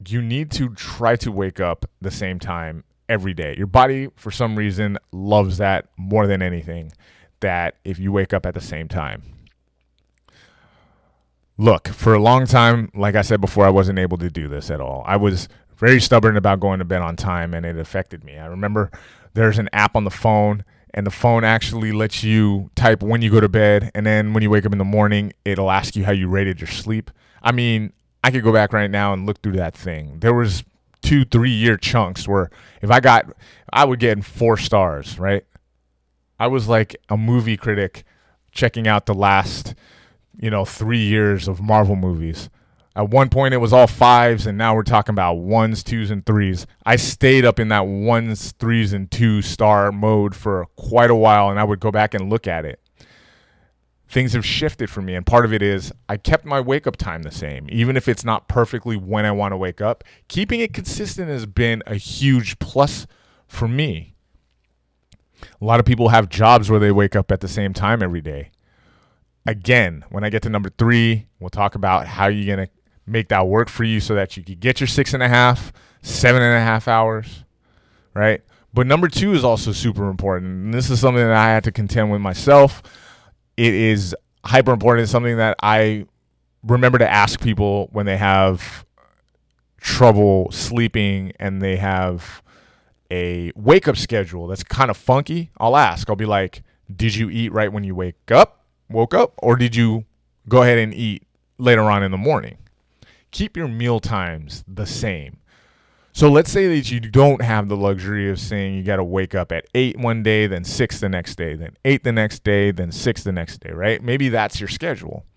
you 0.06 0.22
need 0.22 0.52
to 0.52 0.70
try 0.70 1.16
to 1.18 1.32
wake 1.32 1.60
up 1.60 1.86
the 2.02 2.12
same 2.12 2.40
time 2.40 2.84
every 3.10 3.34
day. 3.34 3.56
Your 3.58 3.68
body, 3.68 4.10
for 4.16 4.32
some 4.32 4.56
reason, 4.56 4.98
loves 5.12 5.58
that 5.58 5.88
more 5.98 6.28
than 6.28 6.42
anything. 6.42 6.92
That 7.40 7.76
if 7.84 8.00
you 8.00 8.12
wake 8.12 8.34
up 8.34 8.46
at 8.46 8.54
the 8.54 8.62
same 8.62 8.88
time. 8.88 9.22
Look, 11.60 11.88
for 11.88 12.14
a 12.14 12.20
long 12.20 12.46
time, 12.46 12.92
like 12.94 13.16
I 13.16 13.22
said 13.22 13.42
before, 13.42 13.66
I 13.66 13.70
wasn't 13.70 14.00
able 14.00 14.18
to 14.20 14.30
do 14.30 14.48
this 14.48 14.70
at 14.70 14.80
all. 14.80 15.04
I 15.08 15.18
was 15.18 15.48
very 15.76 16.00
stubborn 16.00 16.38
about 16.38 16.60
going 16.60 16.80
to 16.80 16.86
bed 16.86 17.02
on 17.02 17.16
time 17.16 17.54
and 17.54 17.66
it 17.66 17.78
affected 17.78 18.24
me. 18.24 18.38
I 18.38 18.46
remember 18.46 18.92
there's 19.34 19.60
an 19.60 19.70
app 19.74 19.96
on 19.96 20.04
the 20.04 20.12
phone 20.12 20.64
and 20.94 21.06
the 21.06 21.12
phone 21.12 21.44
actually 21.44 21.92
lets 21.92 22.24
you 22.24 22.72
type 22.76 23.04
when 23.04 23.22
you 23.22 23.30
go 23.30 23.40
to 23.40 23.50
bed 23.50 23.92
and 23.94 24.06
then 24.06 24.34
when 24.34 24.42
you 24.42 24.50
wake 24.50 24.66
up 24.66 24.72
in 24.72 24.80
the 24.80 24.86
morning 24.86 25.34
it'll 25.46 25.70
ask 25.70 25.96
you 25.96 26.06
how 26.06 26.12
you 26.12 26.28
rated 26.28 26.60
your 26.60 26.68
sleep. 26.68 27.12
I 27.44 27.52
mean, 27.52 27.94
I 28.24 28.32
could 28.32 28.44
go 28.44 28.52
back 28.52 28.74
right 28.74 28.90
now 28.90 29.14
and 29.14 29.26
look 29.26 29.42
through 29.42 29.58
that 29.58 29.76
thing. 29.76 30.20
There 30.20 30.34
was 30.34 30.64
two, 31.02 31.26
three 31.26 31.52
year 31.52 31.78
chunks 31.78 32.28
where 32.28 32.50
if 32.82 32.92
I 32.92 33.00
got 33.00 33.26
I 33.72 33.86
would 33.86 34.00
get 34.00 34.24
four 34.24 34.58
stars, 34.58 35.20
right? 35.20 35.46
I 36.40 36.48
was 36.48 36.68
like 36.68 36.96
a 37.10 37.18
movie 37.18 37.58
critic 37.58 38.04
checking 38.52 38.88
out 38.88 39.06
the 39.06 39.14
last, 39.14 39.76
you 40.40 40.50
know, 40.50 40.66
three 40.66 41.04
years 41.04 41.48
of 41.48 41.62
Marvel 41.62 41.96
movies. 41.96 42.50
At 42.96 43.10
one 43.10 43.30
point, 43.30 43.54
it 43.54 43.58
was 43.58 43.74
all 43.74 43.86
fives, 43.86 44.48
and 44.48 44.58
now 44.58 44.74
we're 44.74 44.82
talking 44.82 45.14
about 45.14 45.36
ones, 45.36 45.84
twos, 45.84 46.10
and 46.10 46.26
threes. 46.26 46.66
I 46.84 46.96
stayed 46.96 47.46
up 47.46 47.60
in 47.60 47.68
that 47.68 47.86
ones, 47.86 48.54
threes, 48.54 48.92
and 48.92 49.10
two 49.10 49.44
star 49.44 49.92
mode 49.92 50.36
for 50.36 50.66
quite 50.76 51.12
a 51.12 51.16
while, 51.16 51.50
and 51.52 51.60
I 51.60 51.64
would 51.64 51.80
go 51.80 51.92
back 51.92 52.16
and 52.16 52.28
look 52.28 52.48
at 52.48 52.66
it. 52.66 52.80
Things 54.10 54.34
have 54.34 54.46
shifted 54.46 54.90
for 54.90 55.02
me, 55.02 55.16
and 55.16 55.26
part 55.26 55.44
of 55.44 55.52
it 55.52 55.62
is 55.62 55.92
I 56.08 56.16
kept 56.16 56.46
my 56.46 56.62
wake 56.62 56.88
up 56.88 56.96
time 56.96 57.24
the 57.24 57.32
same, 57.32 57.68
even 57.70 57.98
if 57.98 58.08
it's 58.08 58.24
not 58.24 58.48
perfectly 58.48 58.96
when 58.96 59.26
I 59.26 59.32
want 59.32 59.52
to 59.52 59.58
wake 59.58 59.82
up. 59.82 60.04
Keeping 60.30 60.62
it 60.62 60.74
consistent 60.74 61.28
has 61.28 61.46
been 61.46 61.84
a 61.86 61.96
huge 61.96 62.58
plus 62.60 63.06
for 63.48 63.68
me. 63.68 64.16
A 65.62 65.66
lot 65.66 65.80
of 65.80 65.86
people 65.86 66.10
have 66.10 66.30
jobs 66.30 66.70
where 66.70 66.80
they 66.80 66.92
wake 66.92 67.16
up 67.16 67.32
at 67.32 67.42
the 67.42 67.48
same 67.50 67.74
time 67.74 68.02
every 68.02 68.22
day. 68.22 68.52
Again, 69.46 70.06
when 70.10 70.24
I 70.24 70.30
get 70.30 70.42
to 70.44 70.50
number 70.50 70.70
three, 70.70 71.28
we'll 71.40 71.50
talk 71.50 71.76
about 71.76 72.08
how 72.08 72.28
you're 72.28 72.56
going 72.56 72.68
to 72.68 72.74
make 73.06 73.30
that 73.30 73.48
work 73.48 73.70
for 73.70 73.84
you 73.84 74.00
so 74.00 74.16
that 74.16 74.36
you 74.38 74.44
can 74.44 74.60
get 74.60 74.80
your 74.80 74.88
six 74.88 75.14
and 75.14 75.24
a 75.24 75.30
half, 75.30 75.72
seven 76.02 76.42
and 76.42 76.56
a 76.56 76.62
half 76.62 76.88
hours, 76.88 77.44
right? 78.14 78.42
But 78.74 78.88
number 78.88 79.08
two 79.08 79.34
is 79.34 79.44
also 79.44 79.72
super 79.72 80.10
important. 80.10 80.52
And 80.52 80.74
this 80.74 80.90
is 80.90 81.00
something 81.00 81.24
that 81.24 81.36
I 81.36 81.48
had 81.48 81.64
to 81.66 81.72
contend 81.72 82.12
with 82.12 82.22
myself. 82.22 82.84
It 83.58 83.74
is 83.74 84.16
hyper 84.46 84.72
important. 84.72 85.04
It's 85.04 85.12
something 85.12 85.38
that 85.38 85.58
I 85.62 86.06
remember 86.64 86.98
to 87.00 87.10
ask 87.10 87.42
people 87.42 87.90
when 87.92 88.06
they 88.06 88.18
have 88.18 88.86
trouble 89.80 90.52
sleeping 90.52 91.34
and 91.40 91.62
they 91.62 91.78
have 91.78 92.42
a 93.12 93.52
wake 93.56 93.88
up 93.88 93.98
schedule 93.98 94.48
that's 94.48 94.64
kind 94.64 94.90
of 94.90 94.98
funky. 94.98 95.52
I'll 95.58 95.78
ask, 95.78 96.10
I'll 96.10 96.16
be 96.16 96.26
like, 96.26 96.62
did 96.94 97.16
you 97.16 97.30
eat 97.30 97.52
right 97.52 97.72
when 97.72 97.84
you 97.84 97.96
wake 97.96 98.32
up, 98.32 98.66
woke 98.90 99.14
up, 99.14 99.34
or 99.38 99.56
did 99.56 99.76
you 99.76 100.06
go 100.48 100.62
ahead 100.62 100.78
and 100.78 100.94
eat 100.94 101.24
later 101.58 101.84
on 101.84 102.04
in 102.04 102.12
the 102.12 102.18
morning? 102.18 102.58
keep 103.32 103.58
your 103.58 103.68
meal 103.68 104.00
times 104.00 104.64
the 104.68 104.86
same. 104.86 105.37
So 106.18 106.32
let's 106.32 106.52
say 106.52 106.68
that 106.70 106.90
you 106.90 107.00
don't 107.00 107.44
have 107.44 107.68
the 107.68 107.78
luxury 107.78 108.28
of 108.28 108.40
saying 108.40 108.74
you 108.74 108.82
got 108.82 108.96
to 108.96 109.04
wake 109.04 109.36
up 109.36 109.52
at 109.52 109.68
8 109.76 110.00
one 110.00 110.24
day, 110.24 110.48
then 110.48 110.64
6 110.64 111.00
the 111.00 111.10
next 111.10 111.36
day, 111.36 111.56
then 111.56 111.78
8 111.86 112.04
the 112.04 112.12
next 112.12 112.44
day, 112.44 112.72
then 112.72 112.92
6 112.92 113.24
the 113.24 113.32
next 113.32 113.60
day, 113.60 113.70
right? 113.70 114.02
Maybe 114.02 114.28
that's 114.28 114.60
your 114.60 114.68
schedule. 114.68 115.28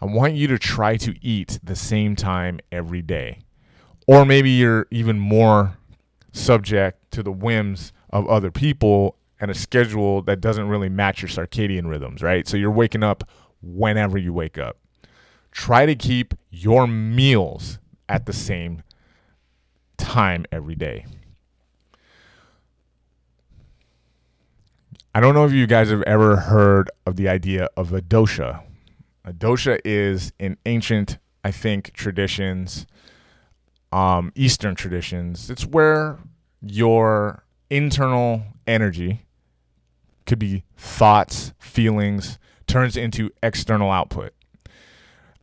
I 0.00 0.06
want 0.06 0.34
you 0.34 0.48
to 0.48 0.58
try 0.58 0.96
to 0.96 1.14
eat 1.24 1.60
the 1.62 1.76
same 1.76 2.16
time 2.16 2.58
every 2.72 3.00
day. 3.00 3.42
Or 4.08 4.24
maybe 4.24 4.50
you're 4.50 4.88
even 4.90 5.20
more 5.20 5.76
subject 6.32 7.12
to 7.12 7.22
the 7.22 7.30
whims 7.30 7.92
of 8.10 8.26
other 8.26 8.50
people 8.50 9.14
and 9.38 9.52
a 9.52 9.54
schedule 9.54 10.20
that 10.22 10.40
doesn't 10.40 10.66
really 10.66 10.88
match 10.88 11.22
your 11.22 11.28
circadian 11.28 11.88
rhythms, 11.88 12.24
right? 12.24 12.48
So 12.48 12.56
you're 12.56 12.72
waking 12.72 13.04
up 13.04 13.22
whenever 13.62 14.18
you 14.18 14.32
wake 14.32 14.58
up 14.58 14.78
try 15.52 15.86
to 15.86 15.94
keep 15.94 16.34
your 16.50 16.88
meals 16.88 17.78
at 18.08 18.26
the 18.26 18.32
same 18.32 18.82
time 20.04 20.44
every 20.52 20.74
day. 20.74 21.06
I 25.14 25.20
don't 25.20 25.34
know 25.34 25.46
if 25.46 25.52
you 25.52 25.66
guys 25.66 25.90
have 25.90 26.02
ever 26.02 26.36
heard 26.36 26.90
of 27.06 27.16
the 27.16 27.28
idea 27.28 27.68
of 27.76 27.92
a 27.92 28.02
dosha. 28.02 28.62
A 29.24 29.32
dosha 29.32 29.80
is 29.84 30.32
in 30.38 30.58
ancient, 30.66 31.18
I 31.42 31.52
think, 31.52 31.92
traditions, 31.94 32.86
um, 33.92 34.30
Eastern 34.34 34.74
traditions. 34.74 35.48
It's 35.48 35.64
where 35.64 36.18
your 36.60 37.44
internal 37.70 38.42
energy 38.66 39.24
could 40.26 40.38
be 40.38 40.64
thoughts, 40.76 41.54
feelings, 41.58 42.38
turns 42.66 42.96
into 42.96 43.30
external 43.42 43.90
output. 43.90 44.34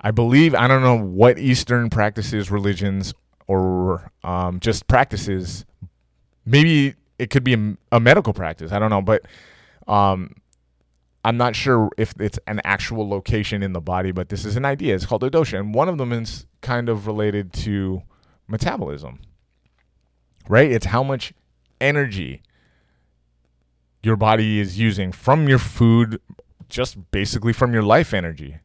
I 0.01 0.11
believe 0.11 0.53
I 0.53 0.67
don't 0.67 0.83
know 0.83 0.97
what 0.97 1.39
Eastern 1.39 1.89
practices, 1.89 2.51
religions, 2.51 3.13
or 3.47 4.11
um, 4.23 4.59
just 4.59 4.87
practices. 4.87 5.65
Maybe 6.45 6.95
it 7.19 7.29
could 7.29 7.43
be 7.43 7.53
a, 7.53 7.77
a 7.91 7.99
medical 7.99 8.33
practice. 8.33 8.71
I 8.71 8.79
don't 8.79 8.89
know, 8.89 9.01
but 9.01 9.23
um, 9.87 10.35
I'm 11.23 11.37
not 11.37 11.55
sure 11.55 11.89
if 11.97 12.13
it's 12.19 12.39
an 12.47 12.61
actual 12.63 13.07
location 13.09 13.63
in 13.63 13.73
the 13.73 13.81
body. 13.81 14.11
But 14.11 14.29
this 14.29 14.45
is 14.45 14.55
an 14.55 14.65
idea. 14.65 14.95
It's 14.95 15.05
called 15.05 15.23
a 15.23 15.29
dosha, 15.29 15.59
and 15.59 15.73
one 15.73 15.89
of 15.89 15.97
them 15.97 16.11
is 16.13 16.45
kind 16.61 16.89
of 16.89 17.07
related 17.07 17.53
to 17.53 18.03
metabolism. 18.47 19.21
right? 20.47 20.71
It's 20.71 20.87
how 20.87 21.03
much 21.03 21.33
energy 21.79 22.41
your 24.03 24.15
body 24.15 24.59
is 24.59 24.79
using 24.79 25.11
from 25.11 25.47
your 25.47 25.59
food, 25.59 26.19
just 26.69 27.11
basically 27.11 27.53
from 27.53 27.73
your 27.73 27.83
life 27.83 28.13
energy 28.13 28.57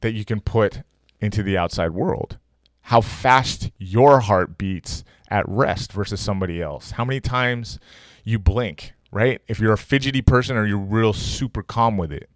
that 0.00 0.12
you 0.12 0.24
can 0.24 0.40
put 0.40 0.82
into 1.20 1.42
the 1.42 1.56
outside 1.58 1.90
world. 1.90 2.38
How 2.82 3.00
fast 3.00 3.70
your 3.78 4.20
heart 4.20 4.58
beats 4.58 5.04
at 5.30 5.48
rest 5.48 5.92
versus 5.92 6.20
somebody 6.20 6.60
else. 6.60 6.92
How 6.92 7.04
many 7.04 7.20
times 7.20 7.78
you 8.24 8.38
blink, 8.38 8.92
right? 9.12 9.40
If 9.46 9.60
you're 9.60 9.72
a 9.72 9.78
fidgety 9.78 10.22
person 10.22 10.56
or 10.56 10.66
you're 10.66 10.78
real 10.78 11.12
super 11.12 11.62
calm 11.62 11.96
with 11.96 12.12
it, 12.12 12.28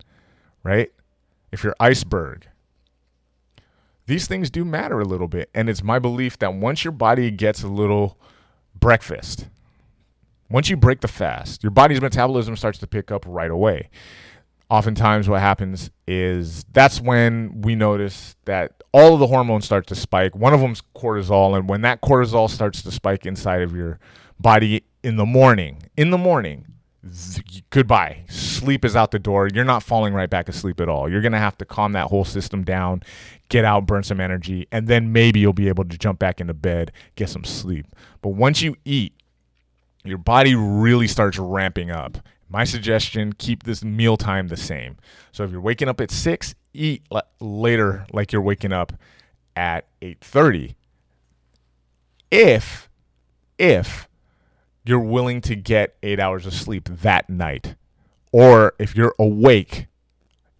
right? 0.62 0.92
If 1.50 1.64
you're 1.64 1.74
iceberg. 1.80 2.46
These 4.06 4.26
things 4.26 4.50
do 4.50 4.64
matter 4.64 5.00
a 5.00 5.04
little 5.04 5.28
bit. 5.28 5.50
And 5.54 5.68
it's 5.68 5.82
my 5.82 5.98
belief 5.98 6.38
that 6.38 6.54
once 6.54 6.84
your 6.84 6.92
body 6.92 7.30
gets 7.30 7.62
a 7.62 7.68
little 7.68 8.18
breakfast, 8.78 9.48
once 10.50 10.68
you 10.68 10.76
break 10.76 11.00
the 11.00 11.08
fast, 11.08 11.62
your 11.62 11.70
body's 11.70 12.00
metabolism 12.00 12.54
starts 12.56 12.78
to 12.78 12.86
pick 12.86 13.10
up 13.10 13.24
right 13.26 13.50
away. 13.50 13.88
Oftentimes, 14.70 15.28
what 15.28 15.40
happens 15.40 15.90
is 16.06 16.64
that's 16.72 17.00
when 17.00 17.60
we 17.60 17.74
notice 17.74 18.34
that 18.46 18.82
all 18.92 19.14
of 19.14 19.20
the 19.20 19.26
hormones 19.26 19.64
start 19.64 19.86
to 19.88 19.94
spike. 19.94 20.34
One 20.34 20.54
of 20.54 20.60
them's 20.60 20.82
cortisol, 20.96 21.56
and 21.56 21.68
when 21.68 21.82
that 21.82 22.00
cortisol 22.00 22.48
starts 22.48 22.82
to 22.82 22.90
spike 22.90 23.26
inside 23.26 23.62
of 23.62 23.74
your 23.74 23.98
body 24.40 24.84
in 25.02 25.16
the 25.16 25.26
morning, 25.26 25.82
in 25.96 26.10
the 26.10 26.18
morning, 26.18 26.66
goodbye. 27.70 28.24
Sleep 28.28 28.84
is 28.84 28.96
out 28.96 29.10
the 29.10 29.18
door. 29.18 29.48
You're 29.52 29.64
not 29.64 29.82
falling 29.82 30.14
right 30.14 30.30
back 30.30 30.48
asleep 30.48 30.80
at 30.80 30.88
all. 30.88 31.10
You're 31.10 31.20
going 31.20 31.32
to 31.32 31.38
have 31.38 31.58
to 31.58 31.64
calm 31.64 31.92
that 31.92 32.06
whole 32.06 32.24
system 32.24 32.64
down, 32.64 33.02
get 33.48 33.64
out, 33.64 33.86
burn 33.86 34.02
some 34.02 34.20
energy, 34.20 34.66
and 34.72 34.88
then 34.88 35.12
maybe 35.12 35.40
you'll 35.40 35.52
be 35.52 35.68
able 35.68 35.84
to 35.84 35.98
jump 35.98 36.18
back 36.18 36.40
into 36.40 36.54
bed, 36.54 36.92
get 37.16 37.28
some 37.28 37.44
sleep. 37.44 37.86
But 38.22 38.30
once 38.30 38.62
you 38.62 38.76
eat, 38.84 39.12
your 40.04 40.18
body 40.18 40.54
really 40.54 41.08
starts 41.08 41.38
ramping 41.38 41.90
up. 41.90 42.18
My 42.48 42.64
suggestion 42.64 43.32
keep 43.32 43.64
this 43.64 43.82
meal 43.82 44.16
time 44.16 44.48
the 44.48 44.56
same. 44.56 44.96
So 45.32 45.44
if 45.44 45.50
you're 45.50 45.60
waking 45.60 45.88
up 45.88 46.00
at 46.00 46.10
6, 46.10 46.54
eat 46.72 47.02
later 47.40 48.06
like 48.12 48.32
you're 48.32 48.42
waking 48.42 48.72
up 48.72 48.92
at 49.56 49.86
8:30. 50.02 50.74
If 52.30 52.88
if 53.58 54.08
you're 54.84 55.00
willing 55.00 55.40
to 55.40 55.56
get 55.56 55.96
8 56.02 56.20
hours 56.20 56.46
of 56.46 56.52
sleep 56.52 56.88
that 56.90 57.30
night 57.30 57.74
or 58.32 58.74
if 58.78 58.94
you're 58.94 59.14
awake 59.18 59.86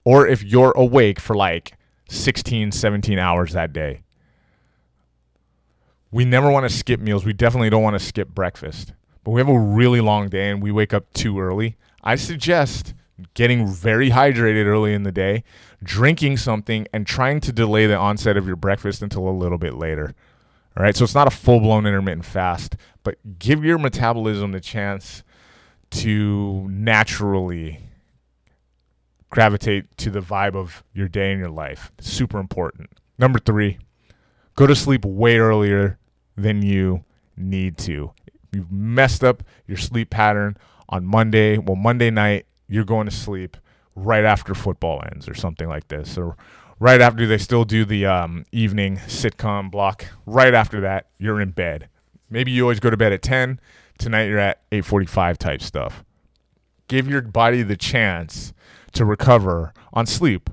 or 0.05 0.27
if 0.27 0.43
you're 0.43 0.73
awake 0.77 1.21
for 1.21 1.35
like 1.35 1.77
16, 2.09 2.73
17 2.73 3.19
hours 3.19 3.53
that 3.53 3.73
day. 3.73 4.03
We 6.11 6.25
never 6.25 6.51
want 6.51 6.69
to 6.69 6.75
skip 6.75 7.01
meals. 7.01 7.25
We 7.25 7.33
definitely 7.33 7.71
don't 7.71 7.83
want 7.83 7.99
to 7.99 8.05
skip 8.05 8.29
breakfast 8.29 8.93
but 9.25 9.33
we 9.33 9.41
have 9.41 9.49
a 9.49 9.59
really 9.59 10.01
long 10.01 10.29
day 10.29 10.51
and 10.51 10.63
we 10.63 10.71
wake 10.71 10.95
up 10.95 11.13
too 11.15 11.41
early, 11.41 11.77
I 12.03 12.17
suggest 12.17 12.95
getting 13.35 13.67
very 13.67 14.11
hydrated 14.11 14.67
early 14.67 14.93
in 14.93 15.03
the 15.03 15.13
day, 15.13 15.45
drinking 15.83 16.37
something, 16.37 16.87
and 16.93 17.07
trying 17.07 17.41
to 17.41 17.53
delay 17.53 17.87
the 17.87 17.97
onset 17.97 18.37
of 18.37 18.47
your 18.47 18.57
breakfast 18.57 19.03
until 19.03 19.29
a 19.29 19.31
little 19.31 19.59
bit 19.59 19.75
later. 19.75 20.15
All 20.77 20.83
right, 20.83 20.97
so 20.97 21.05
it's 21.05 21.15
not 21.15 21.27
a 21.29 21.31
full 21.31 21.61
blown 21.61 21.87
intermittent 21.87 22.25
fast, 22.25 22.77
but 23.03 23.17
give 23.39 23.65
your 23.65 23.79
metabolism 23.79 24.53
the 24.53 24.61
chance 24.61 25.23
to 25.91 26.67
naturally 26.69 27.81
gravitate 29.31 29.97
to 29.97 30.11
the 30.11 30.21
vibe 30.21 30.55
of 30.55 30.83
your 30.93 31.09
day 31.09 31.31
and 31.31 31.41
your 31.41 31.51
life. 31.51 31.93
Super 32.01 32.39
important. 32.39 32.91
Number 33.19 33.39
three, 33.39 33.79
go 34.57 34.67
to 34.67 34.75
sleep 34.75 35.05
way 35.05 35.39
earlier 35.39 35.99
than 36.37 36.63
you 36.63 37.05
need 37.37 37.79
to 37.79 38.13
you've 38.55 38.73
messed 38.73 39.25
up 39.25 39.43
your 39.67 39.77
sleep 39.77 40.11
pattern 40.11 40.57
on 40.89 41.05
Monday, 41.05 41.59
well, 41.59 41.77
Monday 41.77 42.11
night, 42.11 42.47
you're 42.69 42.85
going 42.85 43.07
to 43.07 43.15
sleep 43.15 43.57
right 43.95 44.25
after 44.25 44.55
football 44.55 45.03
ends 45.13 45.29
or 45.29 45.35
something 45.35 45.69
like 45.69 45.89
this. 45.89 46.17
Or 46.19 46.37
right 46.79 47.01
after 47.01 47.27
they 47.27 47.39
still 47.39 47.65
do 47.65 47.85
the 47.85 48.07
um, 48.07 48.45
evening 48.53 48.97
sitcom 49.07 49.71
block. 49.71 50.07
Right 50.27 50.55
after 50.55 50.81
that, 50.83 51.07
you're 51.19 51.41
in 51.41 51.51
bed. 51.51 51.89
Maybe 52.31 52.51
you 52.51 52.63
always 52.63 52.81
go 52.81 52.91
to 52.91 52.97
bed 52.97 53.13
at 53.13 53.23
10. 53.23 53.61
Tonight 53.99 54.25
you're 54.25 54.39
at 54.39 54.69
8:45 54.71 55.39
type 55.39 55.63
stuff. 55.63 56.05
Give 56.89 57.09
your 57.09 57.23
body 57.23 57.63
the 57.63 57.77
chance 57.77 58.53
to 58.93 59.05
recover 59.05 59.73
on 59.93 60.07
sleep. 60.07 60.51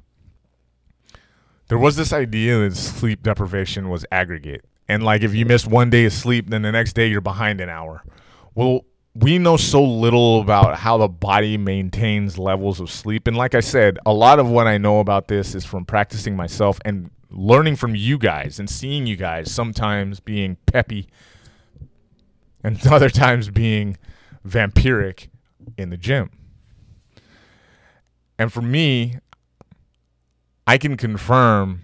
There 1.68 1.78
was 1.78 1.96
this 1.96 2.14
idea 2.14 2.60
that 2.60 2.76
sleep 2.76 3.24
deprivation 3.24 3.90
was 3.90 4.06
aggregate 4.12 4.66
and 4.92 5.04
like 5.04 5.24
if 5.24 5.34
you 5.34 5.46
miss 5.46 5.66
one 5.66 5.90
day 5.90 6.04
of 6.04 6.12
sleep, 6.12 6.50
then 6.50 6.64
the 6.64 6.72
next 6.72 6.92
day 6.92 7.08
you're 7.08 7.22
behind 7.22 7.62
an 7.62 7.70
hour. 7.70 8.04
Well, 8.56 8.82
we 9.16 9.38
know 9.38 9.56
so 9.56 9.82
little 9.82 10.42
about 10.42 10.80
how 10.80 10.98
the 10.98 11.08
body 11.08 11.56
maintains 11.56 12.38
levels 12.38 12.82
of 12.82 12.92
sleep. 12.92 13.26
And 13.26 13.38
like 13.38 13.56
I 13.56 13.62
said, 13.62 14.00
a 14.06 14.12
lot 14.12 14.38
of 14.38 14.50
what 14.50 14.68
I 14.68 14.78
know 14.78 15.00
about 15.00 15.30
this 15.30 15.56
is 15.56 15.64
from 15.64 15.86
practicing 15.86 16.36
myself 16.36 16.78
and 16.84 17.10
learning 17.30 17.78
from 17.78 17.96
you 17.96 18.18
guys 18.18 18.60
and 18.60 18.70
seeing 18.70 19.08
you 19.08 19.16
guys 19.16 19.50
sometimes 19.50 20.20
being 20.20 20.58
peppy 20.66 21.08
and 22.62 22.86
other 22.92 23.10
times 23.10 23.50
being 23.50 23.98
vampiric 24.46 25.30
in 25.78 25.90
the 25.90 25.96
gym. 25.96 26.32
And 28.38 28.52
for 28.52 28.62
me, 28.62 29.20
I 30.68 30.78
can 30.78 30.98
confirm 30.98 31.82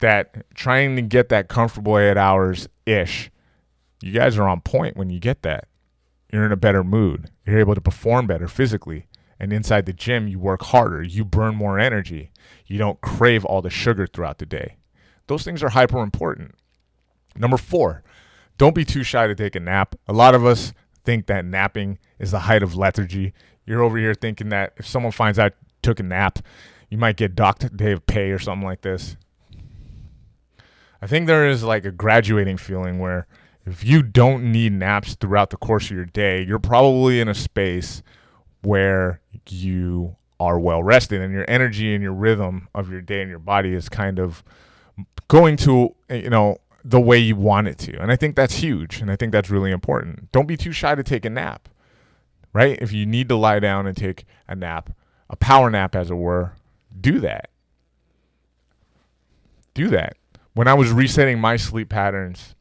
that 0.00 0.54
trying 0.54 0.96
to 0.96 1.02
get 1.02 1.28
that 1.30 1.48
comfortable 1.48 1.98
eight 1.98 2.16
hours 2.16 2.68
ish, 2.84 3.30
you 4.00 4.12
guys 4.12 4.38
are 4.38 4.48
on 4.48 4.60
point 4.60 4.96
when 4.96 5.10
you 5.10 5.18
get 5.18 5.42
that. 5.42 5.68
You're 6.32 6.46
in 6.46 6.52
a 6.52 6.56
better 6.56 6.84
mood. 6.84 7.30
You're 7.46 7.58
able 7.58 7.74
to 7.74 7.80
perform 7.80 8.26
better 8.26 8.48
physically. 8.48 9.06
And 9.38 9.52
inside 9.52 9.86
the 9.86 9.92
gym, 9.92 10.28
you 10.28 10.38
work 10.38 10.62
harder. 10.64 11.02
You 11.02 11.24
burn 11.24 11.54
more 11.54 11.78
energy. 11.78 12.30
You 12.66 12.78
don't 12.78 13.00
crave 13.00 13.44
all 13.44 13.62
the 13.62 13.70
sugar 13.70 14.06
throughout 14.06 14.38
the 14.38 14.46
day. 14.46 14.76
Those 15.26 15.44
things 15.44 15.62
are 15.62 15.70
hyper 15.70 16.02
important. 16.02 16.54
Number 17.36 17.56
four, 17.56 18.02
don't 18.58 18.74
be 18.74 18.84
too 18.84 19.02
shy 19.02 19.26
to 19.26 19.34
take 19.34 19.54
a 19.56 19.60
nap. 19.60 19.94
A 20.08 20.12
lot 20.12 20.34
of 20.34 20.46
us 20.46 20.72
think 21.04 21.26
that 21.26 21.44
napping 21.44 21.98
is 22.18 22.30
the 22.30 22.40
height 22.40 22.62
of 22.62 22.76
lethargy. 22.76 23.32
You're 23.66 23.82
over 23.82 23.98
here 23.98 24.14
thinking 24.14 24.48
that 24.50 24.72
if 24.76 24.86
someone 24.86 25.12
finds 25.12 25.38
out 25.38 25.52
took 25.82 26.00
a 26.00 26.02
nap, 26.02 26.38
you 26.88 26.98
might 26.98 27.16
get 27.16 27.34
docked 27.34 27.76
day 27.76 27.92
of 27.92 28.06
pay 28.06 28.30
or 28.30 28.38
something 28.38 28.66
like 28.66 28.82
this. 28.82 29.16
I 31.02 31.06
think 31.06 31.26
there 31.26 31.46
is 31.46 31.62
like 31.62 31.84
a 31.84 31.90
graduating 31.90 32.56
feeling 32.56 32.98
where 32.98 33.26
if 33.64 33.84
you 33.84 34.02
don't 34.02 34.50
need 34.52 34.72
naps 34.72 35.14
throughout 35.14 35.50
the 35.50 35.56
course 35.56 35.86
of 35.86 35.96
your 35.96 36.06
day, 36.06 36.42
you're 36.42 36.58
probably 36.58 37.20
in 37.20 37.28
a 37.28 37.34
space 37.34 38.02
where 38.62 39.20
you 39.48 40.16
are 40.38 40.58
well 40.58 40.82
rested 40.82 41.20
and 41.20 41.32
your 41.32 41.44
energy 41.48 41.94
and 41.94 42.02
your 42.02 42.12
rhythm 42.12 42.68
of 42.74 42.90
your 42.90 43.00
day 43.00 43.20
and 43.20 43.30
your 43.30 43.38
body 43.38 43.74
is 43.74 43.88
kind 43.88 44.18
of 44.18 44.44
going 45.28 45.56
to, 45.56 45.94
you 46.10 46.30
know, 46.30 46.58
the 46.84 47.00
way 47.00 47.18
you 47.18 47.34
want 47.34 47.66
it 47.66 47.78
to. 47.78 48.00
And 48.00 48.12
I 48.12 48.16
think 48.16 48.36
that's 48.36 48.54
huge. 48.54 49.00
And 49.00 49.10
I 49.10 49.16
think 49.16 49.32
that's 49.32 49.50
really 49.50 49.72
important. 49.72 50.30
Don't 50.30 50.46
be 50.46 50.56
too 50.56 50.72
shy 50.72 50.94
to 50.94 51.02
take 51.02 51.24
a 51.24 51.30
nap, 51.30 51.68
right? 52.52 52.78
If 52.80 52.92
you 52.92 53.04
need 53.04 53.28
to 53.30 53.36
lie 53.36 53.58
down 53.58 53.86
and 53.86 53.96
take 53.96 54.24
a 54.46 54.54
nap, 54.54 54.90
a 55.28 55.36
power 55.36 55.70
nap, 55.70 55.96
as 55.96 56.10
it 56.10 56.14
were, 56.14 56.52
do 57.00 57.18
that. 57.20 57.50
Do 59.74 59.88
that 59.88 60.16
when 60.56 60.66
I 60.66 60.72
was 60.72 60.90
resetting 60.90 61.38
my 61.38 61.56
sleep 61.56 61.90
patterns, 61.90 62.54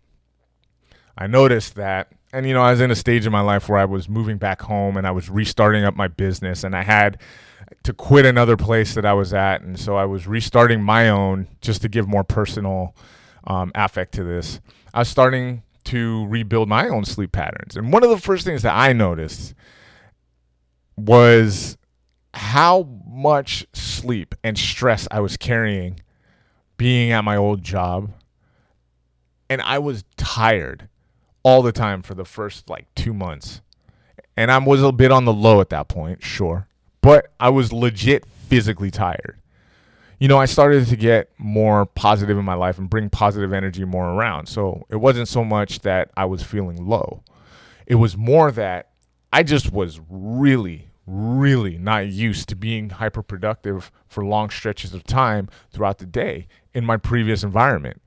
I 1.18 1.28
noticed 1.28 1.76
that, 1.76 2.12
and 2.34 2.46
you 2.46 2.54
know, 2.54 2.62
I 2.62 2.72
was 2.72 2.82
in 2.82 2.92
a 2.92 2.96
stage 2.96 3.26
in 3.26 3.32
my 3.32 3.40
life 3.40 3.70
where 3.70 3.80
I 3.80 3.86
was 3.86 4.10
moving 4.10 4.38
back 4.38 4.64
home 4.64 4.98
and 4.98 5.08
I 5.08 5.12
was 5.12 5.30
restarting 5.30 5.86
up 5.86 5.96
my 5.96 6.10
business, 6.10 6.66
and 6.66 6.76
I 6.76 6.84
had 6.84 7.22
to 7.84 7.94
quit 7.94 8.26
another 8.26 8.58
place 8.58 8.96
that 8.96 9.06
I 9.06 9.14
was 9.14 9.34
at, 9.34 9.62
and 9.62 9.80
so 9.80 9.96
I 9.96 10.04
was 10.04 10.28
restarting 10.28 10.84
my 10.84 11.08
own 11.08 11.48
just 11.62 11.82
to 11.84 11.88
give 11.88 12.06
more 12.06 12.26
personal 12.26 12.94
um, 13.46 13.72
affect 13.74 14.14
to 14.16 14.26
this. 14.26 14.60
I 14.94 15.00
was 15.00 15.08
starting 15.08 15.64
to 15.86 16.28
rebuild 16.28 16.68
my 16.68 16.90
own 16.90 17.06
sleep 17.06 17.32
patterns, 17.32 17.78
and 17.78 17.94
one 17.94 18.04
of 18.04 18.10
the 18.10 18.18
first 18.18 18.44
things 18.44 18.62
that 18.64 18.76
I 18.76 18.92
noticed 18.92 19.54
was 20.98 21.78
how 22.34 22.90
much 23.08 23.66
sleep 23.72 24.36
and 24.44 24.58
stress 24.58 25.08
I 25.12 25.22
was 25.22 25.38
carrying 25.38 26.02
being 26.78 27.12
at 27.12 27.24
my 27.24 27.36
old 27.36 27.64
job 27.64 28.12
and 29.50 29.62
I 29.62 29.80
was 29.80 30.04
tired 30.18 30.90
all 31.44 31.62
the 31.62 31.72
time 31.72 32.02
for 32.02 32.16
the 32.16 32.26
first 32.26 32.70
like 32.70 32.88
2 32.96 33.14
months. 33.14 33.62
And 34.38 34.52
I 34.52 34.58
was 34.58 34.82
a 34.82 34.92
bit 34.92 35.12
on 35.12 35.26
the 35.26 35.34
low 35.34 35.62
at 35.62 35.70
that 35.70 35.88
point, 35.88 36.24
sure, 36.24 36.68
but 37.02 37.32
I 37.40 37.50
was 37.50 37.72
legit 37.72 38.26
physically 38.26 38.92
tired. 38.92 39.40
You 40.20 40.28
know, 40.28 40.38
I 40.38 40.46
started 40.46 40.88
to 40.88 40.96
get 40.96 41.30
more 41.38 41.86
positive 41.86 42.38
in 42.38 42.46
my 42.46 42.54
life 42.54 42.78
and 42.78 42.90
bring 42.90 43.10
positive 43.10 43.54
energy 43.54 43.86
more 43.86 44.10
around. 44.10 44.48
So 44.48 44.86
it 44.90 44.96
wasn't 44.98 45.28
so 45.28 45.44
much 45.44 45.82
that 45.82 46.10
I 46.18 46.26
was 46.26 46.42
feeling 46.42 46.88
low. 46.88 47.24
It 47.86 47.96
was 47.96 48.18
more 48.18 48.52
that 48.52 48.90
I 49.32 49.44
just 49.44 49.72
was 49.72 50.00
really, 50.10 50.88
really 51.06 51.78
not 51.78 52.08
used 52.08 52.50
to 52.50 52.56
being 52.56 52.90
hyper 52.90 53.22
productive 53.22 53.92
for 54.08 54.26
long 54.26 54.50
stretches 54.50 54.94
of 54.94 55.04
time 55.04 55.48
throughout 55.72 56.00
the 56.00 56.06
day 56.06 56.48
in 56.74 56.86
my 56.86 56.98
previous 56.98 57.44
environment. 57.44 58.02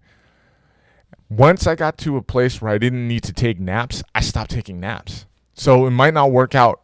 once 1.30 1.66
I 1.66 1.74
got 1.74 1.98
to 1.98 2.16
a 2.16 2.22
place 2.22 2.62
where 2.62 2.72
I 2.72 2.78
didn't 2.78 3.06
need 3.06 3.22
to 3.24 3.34
take 3.34 3.60
naps, 3.60 4.02
I 4.14 4.20
stopped 4.20 4.50
taking 4.50 4.80
naps. 4.80 5.26
So 5.52 5.86
it 5.86 5.90
might 5.90 6.14
not 6.14 6.30
work 6.30 6.54
out 6.54 6.80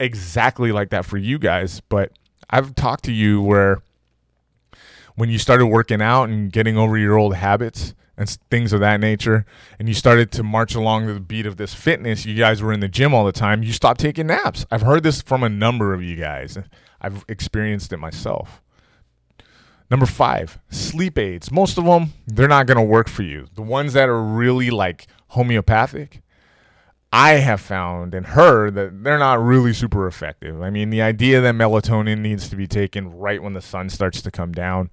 exactly 0.00 0.72
like 0.72 0.90
that 0.90 1.04
for 1.04 1.18
you 1.18 1.38
guys, 1.38 1.80
but 1.88 2.10
I've 2.50 2.74
talked 2.74 3.04
to 3.04 3.12
you 3.12 3.40
where 3.40 3.80
when 5.14 5.30
you 5.30 5.38
started 5.38 5.66
working 5.66 6.02
out 6.02 6.28
and 6.28 6.50
getting 6.50 6.76
over 6.76 6.98
your 6.98 7.16
old 7.16 7.36
habits 7.36 7.94
and 8.16 8.28
things 8.50 8.72
of 8.72 8.80
that 8.80 9.00
nature, 9.00 9.46
and 9.78 9.88
you 9.88 9.94
started 9.94 10.30
to 10.32 10.42
march 10.42 10.74
along 10.74 11.06
the 11.06 11.20
beat 11.20 11.46
of 11.46 11.56
this 11.56 11.74
fitness, 11.74 12.26
you 12.26 12.36
guys 12.36 12.62
were 12.62 12.72
in 12.72 12.80
the 12.80 12.88
gym 12.88 13.14
all 13.14 13.24
the 13.24 13.32
time, 13.32 13.62
you 13.62 13.72
stopped 13.72 14.00
taking 14.00 14.26
naps. 14.26 14.66
I've 14.70 14.82
heard 14.82 15.02
this 15.02 15.22
from 15.22 15.42
a 15.42 15.48
number 15.48 15.94
of 15.94 16.02
you 16.02 16.16
guys. 16.16 16.58
I've 17.00 17.24
experienced 17.28 17.92
it 17.92 17.98
myself. 17.98 18.62
Number 19.90 20.06
five, 20.06 20.58
sleep 20.70 21.18
aids. 21.18 21.50
Most 21.50 21.76
of 21.76 21.84
them, 21.84 22.12
they're 22.26 22.48
not 22.48 22.66
going 22.66 22.78
to 22.78 22.82
work 22.82 23.08
for 23.08 23.22
you. 23.22 23.46
The 23.54 23.62
ones 23.62 23.92
that 23.92 24.08
are 24.08 24.22
really 24.22 24.70
like 24.70 25.06
homeopathic, 25.28 26.22
I 27.12 27.32
have 27.32 27.60
found 27.60 28.14
and 28.14 28.24
heard 28.24 28.74
that 28.74 29.04
they're 29.04 29.18
not 29.18 29.42
really 29.42 29.74
super 29.74 30.06
effective. 30.06 30.62
I 30.62 30.70
mean, 30.70 30.88
the 30.88 31.02
idea 31.02 31.42
that 31.42 31.54
melatonin 31.54 32.20
needs 32.20 32.48
to 32.48 32.56
be 32.56 32.66
taken 32.66 33.10
right 33.10 33.42
when 33.42 33.52
the 33.52 33.60
sun 33.60 33.90
starts 33.90 34.22
to 34.22 34.30
come 34.30 34.52
down 34.52 34.90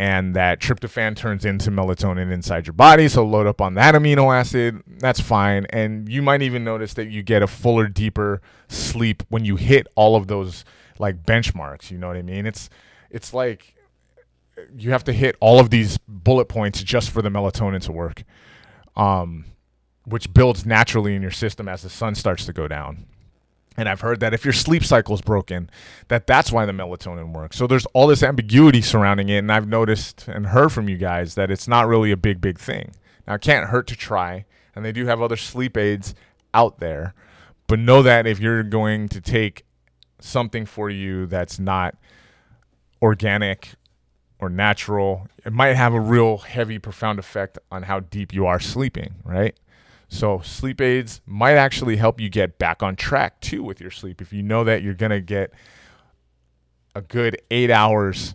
and 0.00 0.34
that 0.34 0.60
tryptophan 0.60 1.14
turns 1.14 1.44
into 1.44 1.70
melatonin 1.70 2.32
inside 2.32 2.66
your 2.66 2.72
body, 2.72 3.06
so 3.06 3.22
load 3.22 3.46
up 3.46 3.60
on 3.60 3.74
that 3.74 3.94
amino 3.94 4.34
acid, 4.34 4.82
that's 4.98 5.20
fine. 5.20 5.66
And 5.68 6.08
you 6.08 6.22
might 6.22 6.40
even 6.40 6.64
notice 6.64 6.94
that 6.94 7.10
you 7.10 7.22
get 7.22 7.42
a 7.42 7.46
fuller, 7.46 7.86
deeper 7.86 8.40
sleep 8.66 9.22
when 9.28 9.44
you 9.44 9.56
hit 9.56 9.86
all 9.96 10.16
of 10.16 10.26
those 10.26 10.64
like 10.98 11.22
benchmarks, 11.22 11.90
you 11.90 11.98
know 11.98 12.06
what 12.08 12.16
I 12.16 12.22
mean? 12.22 12.46
It's 12.46 12.70
it's 13.10 13.34
like 13.34 13.74
you 14.74 14.90
have 14.92 15.04
to 15.04 15.12
hit 15.12 15.36
all 15.38 15.60
of 15.60 15.68
these 15.68 15.98
bullet 16.08 16.46
points 16.46 16.82
just 16.82 17.10
for 17.10 17.20
the 17.20 17.28
melatonin 17.28 17.82
to 17.82 17.92
work, 17.92 18.22
um, 18.96 19.44
which 20.04 20.32
builds 20.32 20.64
naturally 20.64 21.14
in 21.14 21.20
your 21.20 21.30
system 21.30 21.68
as 21.68 21.82
the 21.82 21.90
sun 21.90 22.14
starts 22.14 22.46
to 22.46 22.54
go 22.54 22.66
down. 22.66 23.04
And 23.80 23.88
I've 23.88 24.02
heard 24.02 24.20
that 24.20 24.34
if 24.34 24.44
your 24.44 24.52
sleep 24.52 24.84
cycle 24.84 25.14
is 25.14 25.22
broken, 25.22 25.70
that 26.08 26.26
that's 26.26 26.52
why 26.52 26.66
the 26.66 26.72
melatonin 26.72 27.32
works. 27.32 27.56
So 27.56 27.66
there's 27.66 27.86
all 27.86 28.06
this 28.06 28.22
ambiguity 28.22 28.82
surrounding 28.82 29.30
it, 29.30 29.38
and 29.38 29.50
I've 29.50 29.66
noticed 29.66 30.28
and 30.28 30.48
heard 30.48 30.70
from 30.70 30.86
you 30.90 30.98
guys 30.98 31.34
that 31.36 31.50
it's 31.50 31.66
not 31.66 31.88
really 31.88 32.10
a 32.10 32.16
big, 32.18 32.42
big 32.42 32.58
thing. 32.58 32.92
Now 33.26 33.36
it 33.36 33.40
can't 33.40 33.70
hurt 33.70 33.86
to 33.86 33.96
try, 33.96 34.44
and 34.76 34.84
they 34.84 34.92
do 34.92 35.06
have 35.06 35.22
other 35.22 35.38
sleep 35.38 35.78
aids 35.78 36.14
out 36.52 36.78
there, 36.78 37.14
but 37.68 37.78
know 37.78 38.02
that 38.02 38.26
if 38.26 38.38
you're 38.38 38.62
going 38.62 39.08
to 39.08 39.20
take 39.22 39.64
something 40.18 40.66
for 40.66 40.90
you 40.90 41.24
that's 41.24 41.58
not 41.58 41.96
organic 43.00 43.70
or 44.40 44.50
natural, 44.50 45.26
it 45.46 45.54
might 45.54 45.74
have 45.74 45.94
a 45.94 46.00
real 46.00 46.36
heavy, 46.36 46.78
profound 46.78 47.18
effect 47.18 47.58
on 47.72 47.84
how 47.84 48.00
deep 48.00 48.34
you 48.34 48.44
are 48.44 48.60
sleeping, 48.60 49.14
right? 49.24 49.56
So, 50.12 50.40
sleep 50.40 50.80
aids 50.80 51.20
might 51.24 51.54
actually 51.54 51.96
help 51.96 52.20
you 52.20 52.28
get 52.28 52.58
back 52.58 52.82
on 52.82 52.96
track 52.96 53.40
too 53.40 53.62
with 53.62 53.80
your 53.80 53.92
sleep. 53.92 54.20
If 54.20 54.32
you 54.32 54.42
know 54.42 54.64
that 54.64 54.82
you're 54.82 54.92
going 54.92 55.10
to 55.10 55.20
get 55.20 55.52
a 56.96 57.00
good 57.00 57.40
eight 57.50 57.70
hours 57.70 58.34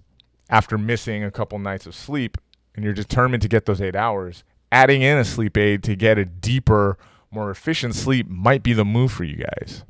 after 0.50 0.78
missing 0.78 1.24
a 1.24 1.32
couple 1.32 1.60
nights 1.60 1.86
of 1.86 1.94
sleep 1.94 2.38
and 2.76 2.86
you're 2.86 2.94
determined 2.94 3.42
to 3.42 3.50
get 3.50 3.66
those 3.66 3.82
eight 3.82 3.96
hours, 3.96 4.46
adding 4.72 5.02
in 5.02 5.18
a 5.18 5.26
sleep 5.26 5.58
aid 5.58 5.84
to 5.84 5.98
get 5.98 6.18
a 6.18 6.24
deeper, 6.24 6.98
more 7.30 7.52
efficient 7.52 7.94
sleep 7.94 8.30
might 8.30 8.64
be 8.64 8.72
the 8.72 8.86
move 8.86 9.12
for 9.12 9.26
you 9.26 9.36
guys. 9.36 9.84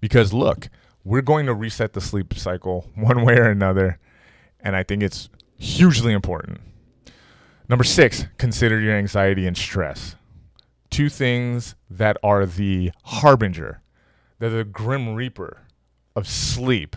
Because 0.00 0.32
look, 0.32 0.68
we're 1.04 1.22
going 1.22 1.46
to 1.46 1.54
reset 1.54 1.92
the 1.92 2.00
sleep 2.00 2.34
cycle 2.34 2.90
one 2.96 3.24
way 3.24 3.38
or 3.38 3.48
another 3.48 4.00
and 4.60 4.74
I 4.74 4.82
think 4.82 5.04
it's 5.04 5.28
hugely 5.56 6.12
important. 6.12 6.60
Number 7.68 7.84
six, 7.84 8.26
consider 8.38 8.80
your 8.80 8.96
anxiety 8.96 9.46
and 9.46 9.56
stress. 9.56 10.16
Two 10.94 11.08
things 11.08 11.74
that 11.90 12.16
are 12.22 12.46
the 12.46 12.92
harbinger, 13.02 13.82
they're 14.38 14.48
the 14.48 14.62
grim 14.62 15.16
reaper 15.16 15.62
of 16.14 16.28
sleep, 16.28 16.94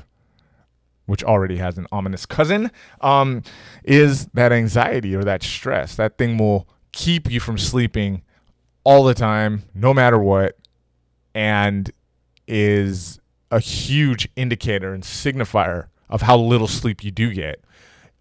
which 1.07 1.23
already 1.23 1.57
has 1.57 1.79
an 1.79 1.87
ominous 1.91 2.27
cousin, 2.27 2.69
um, 3.01 3.41
is 3.83 4.27
that 4.35 4.51
anxiety 4.51 5.15
or 5.15 5.23
that 5.23 5.41
stress. 5.41 5.95
That 5.95 6.19
thing 6.19 6.37
will 6.37 6.67
keep 6.91 7.31
you 7.31 7.39
from 7.39 7.57
sleeping 7.57 8.21
all 8.83 9.03
the 9.03 9.15
time, 9.15 9.63
no 9.73 9.95
matter 9.95 10.19
what, 10.19 10.59
and 11.33 11.89
is 12.47 13.19
a 13.49 13.59
huge 13.59 14.29
indicator 14.35 14.93
and 14.93 15.01
signifier 15.01 15.87
of 16.07 16.21
how 16.21 16.37
little 16.37 16.67
sleep 16.67 17.03
you 17.03 17.09
do 17.09 17.33
get. 17.33 17.63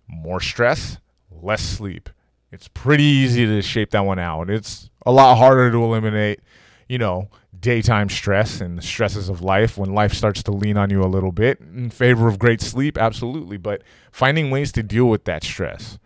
More 0.09 0.41
stress, 0.41 0.97
less 1.31 1.61
sleep. 1.61 2.09
It's 2.51 2.69
pretty 2.69 3.05
easy 3.05 3.45
to 3.45 3.61
shape 3.61 3.91
that 3.91 4.07
one 4.07 4.19
out. 4.19 4.49
It's 4.49 4.89
a 5.07 5.13
lot 5.13 5.37
harder 5.37 5.71
to 5.71 5.83
eliminate, 5.83 6.41
you 6.89 6.99
know, 6.99 7.31
daytime 7.59 8.09
stress 8.09 8.61
and 8.61 8.77
the 8.77 8.83
stresses 8.83 9.29
of 9.29 9.41
life 9.41 9.79
when 9.79 9.95
life 9.95 10.13
starts 10.13 10.43
to 10.43 10.51
lean 10.51 10.77
on 10.77 10.91
you 10.91 11.03
a 11.03 11.07
little 11.07 11.33
bit 11.33 11.61
in 11.61 11.89
favor 11.89 12.29
of 12.29 12.39
great 12.39 12.61
sleep, 12.61 12.99
absolutely. 12.99 13.57
But 13.57 13.83
finding 14.11 14.51
ways 14.51 14.73
to 14.73 14.83
deal 14.83 15.07
with 15.07 15.25
that 15.25 15.43
stress 15.43 15.99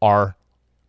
are 0.00 0.36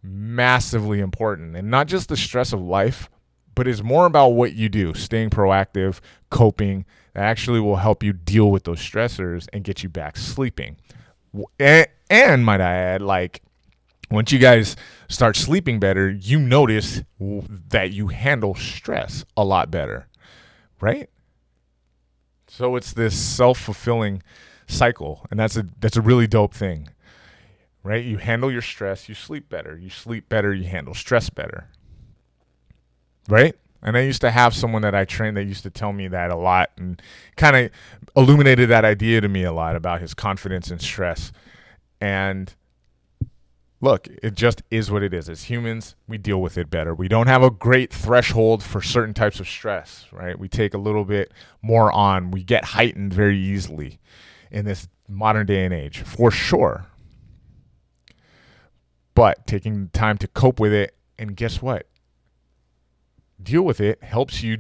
massively 0.02 1.00
important. 1.00 1.56
And 1.56 1.70
not 1.70 1.88
just 1.88 2.08
the 2.08 2.16
stress 2.16 2.54
of 2.54 2.62
life, 2.62 3.10
but 3.56 3.68
it's 3.68 3.84
more 3.84 4.06
about 4.06 4.30
what 4.30 4.54
you 4.54 4.70
do, 4.70 4.94
staying 4.94 5.32
proactive, 5.32 6.00
coping, 6.30 6.86
that 7.14 7.24
actually 7.24 7.60
will 7.60 7.78
help 7.78 8.04
you 8.04 8.14
deal 8.14 8.52
with 8.52 8.64
those 8.64 8.80
stressors 8.80 9.48
and 9.52 9.64
get 9.64 9.84
you 9.84 9.90
back 9.90 10.16
sleeping. 10.16 10.78
And, 11.60 11.88
and 12.10 12.46
might 12.46 12.62
I 12.62 12.74
add, 12.74 13.02
like, 13.02 13.42
once 14.10 14.32
you 14.32 14.40
guys 14.40 14.76
start 15.08 15.36
sleeping 15.36 15.80
better, 15.80 16.10
you 16.10 16.40
notice 16.40 17.04
that 17.20 17.92
you 17.92 18.08
handle 18.08 18.56
stress 18.56 19.26
a 19.38 19.44
lot 19.44 19.70
better, 19.70 20.08
right? 20.82 21.10
So 22.48 22.76
it's 22.76 22.94
this 22.94 23.18
self-fulfilling 23.18 24.24
cycle, 24.68 25.26
and 25.30 25.40
that's 25.40 25.56
a 25.58 25.66
that's 25.80 25.98
a 25.98 26.02
really 26.02 26.28
dope 26.28 26.54
thing. 26.54 26.90
Right? 27.82 28.04
You 28.04 28.18
handle 28.18 28.52
your 28.52 28.62
stress, 28.62 29.08
you 29.08 29.16
sleep 29.16 29.48
better. 29.48 29.78
You 29.78 29.90
sleep 29.90 30.28
better, 30.28 30.54
you 30.54 30.66
handle 30.66 30.94
stress 30.94 31.30
better. 31.30 31.70
Right? 33.30 33.56
And 33.82 33.96
I 33.96 34.02
used 34.02 34.20
to 34.22 34.32
have 34.32 34.54
someone 34.54 34.82
that 34.82 34.94
I 34.94 35.06
trained 35.06 35.38
that 35.38 35.46
used 35.46 35.64
to 35.64 35.70
tell 35.70 35.94
me 35.94 36.10
that 36.10 36.30
a 36.30 36.36
lot 36.36 36.72
and 36.78 37.02
kind 37.38 37.56
of 37.56 37.72
illuminated 38.18 38.70
that 38.70 38.84
idea 38.84 39.22
to 39.22 39.30
me 39.30 39.44
a 39.44 39.54
lot 39.54 39.78
about 39.78 40.02
his 40.02 40.14
confidence 40.14 40.70
and 40.70 40.82
stress. 40.82 41.32
And 42.02 42.54
look, 43.82 44.08
it 44.22 44.36
just 44.36 44.64
is 44.70 44.92
what 44.92 45.04
it 45.04 45.14
is. 45.14 45.30
As 45.30 45.44
humans, 45.44 45.96
we 46.08 46.18
deal 46.18 46.42
with 46.42 46.58
it 46.58 46.70
better. 46.70 46.94
We 46.94 47.08
don't 47.08 47.28
have 47.28 47.44
a 47.44 47.50
great 47.52 47.94
threshold 47.94 48.64
for 48.64 48.82
certain 48.82 49.14
types 49.14 49.40
of 49.40 49.48
stress, 49.48 50.06
right? 50.12 50.38
We 50.38 50.48
take 50.48 50.74
a 50.74 50.78
little 50.78 51.06
bit 51.06 51.32
more 51.62 51.92
on. 51.92 52.32
We 52.32 52.44
get 52.44 52.66
heightened 52.66 53.14
very 53.14 53.38
easily 53.38 54.00
in 54.52 54.66
this 54.66 54.88
modern 55.08 55.46
day 55.46 55.66
and 55.66 55.74
age, 55.74 56.00
for 56.00 56.32
sure. 56.32 56.86
But 59.14 59.46
taking 59.48 59.90
time 59.90 60.18
to 60.20 60.28
cope 60.28 60.60
with 60.60 60.74
it, 60.74 60.96
and 61.18 61.36
guess 61.36 61.62
what? 61.62 61.86
deal 63.42 63.62
with 63.62 63.80
it 63.80 64.04
helps 64.04 64.44
you 64.44 64.58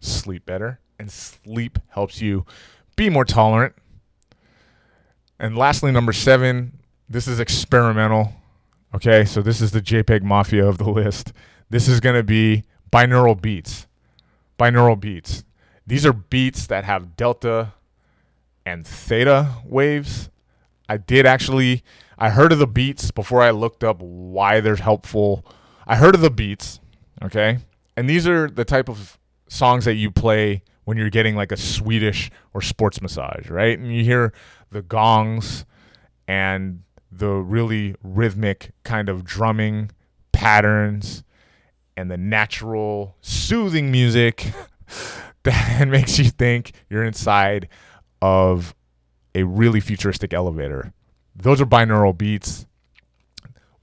sleep 0.00 0.44
better, 0.44 0.80
and 0.98 1.10
sleep 1.10 1.78
helps 1.88 2.20
you 2.20 2.44
be 2.96 3.10
more 3.10 3.24
tolerant. 3.24 3.74
And 5.38 5.56
lastly, 5.56 5.90
number 5.90 6.12
seven, 6.12 6.78
this 7.08 7.28
is 7.28 7.40
experimental. 7.40 8.32
Okay, 8.94 9.24
so 9.24 9.42
this 9.42 9.60
is 9.60 9.72
the 9.72 9.80
JPEG 9.80 10.22
mafia 10.22 10.66
of 10.66 10.78
the 10.78 10.88
list. 10.88 11.32
This 11.68 11.88
is 11.88 12.00
going 12.00 12.14
to 12.14 12.22
be 12.22 12.64
binaural 12.92 13.40
beats. 13.40 13.86
Binaural 14.58 14.98
beats. 14.98 15.44
These 15.86 16.06
are 16.06 16.12
beats 16.12 16.66
that 16.68 16.84
have 16.84 17.16
delta 17.16 17.72
and 18.64 18.86
theta 18.86 19.56
waves. 19.64 20.30
I 20.88 20.96
did 20.96 21.26
actually, 21.26 21.82
I 22.18 22.30
heard 22.30 22.52
of 22.52 22.58
the 22.58 22.66
beats 22.66 23.10
before 23.10 23.42
I 23.42 23.50
looked 23.50 23.82
up 23.82 24.00
why 24.00 24.60
they're 24.60 24.76
helpful. 24.76 25.44
I 25.86 25.96
heard 25.96 26.14
of 26.14 26.20
the 26.20 26.30
beats, 26.30 26.80
okay? 27.22 27.58
And 27.96 28.08
these 28.08 28.26
are 28.26 28.48
the 28.48 28.64
type 28.64 28.88
of 28.88 29.18
songs 29.48 29.84
that 29.84 29.94
you 29.94 30.10
play 30.10 30.62
when 30.84 30.96
you're 30.96 31.10
getting 31.10 31.36
like 31.36 31.52
a 31.52 31.56
Swedish 31.56 32.30
or 32.52 32.60
sports 32.60 33.00
massage, 33.00 33.48
right? 33.48 33.78
And 33.78 33.94
you 33.94 34.04
hear 34.04 34.32
the 34.70 34.82
gongs 34.82 35.64
and 36.28 36.82
the 37.18 37.30
really 37.30 37.94
rhythmic 38.02 38.72
kind 38.82 39.08
of 39.08 39.24
drumming 39.24 39.90
patterns 40.32 41.22
and 41.96 42.10
the 42.10 42.16
natural 42.16 43.16
soothing 43.20 43.90
music 43.90 44.52
that 45.44 45.88
makes 45.88 46.18
you 46.18 46.26
think 46.26 46.72
you're 46.88 47.04
inside 47.04 47.68
of 48.20 48.74
a 49.34 49.44
really 49.44 49.80
futuristic 49.80 50.32
elevator. 50.32 50.92
Those 51.36 51.60
are 51.60 51.66
binaural 51.66 52.16
beats 52.16 52.66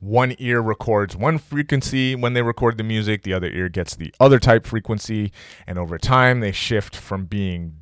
one 0.02 0.36
ear 0.40 0.60
records 0.60 1.16
one 1.16 1.38
frequency 1.38 2.16
when 2.16 2.34
they 2.34 2.42
record 2.42 2.78
the 2.78 2.84
music, 2.84 3.22
the 3.22 3.34
other 3.34 3.50
ear 3.50 3.70
gets 3.70 3.96
the 3.96 4.14
other 4.20 4.40
type 4.40 4.66
frequency, 4.66 5.32
and 5.68 5.78
over 5.78 5.98
time 5.98 6.40
they 6.40 6.52
shift 6.52 6.96
from 6.96 7.26
being 7.26 7.78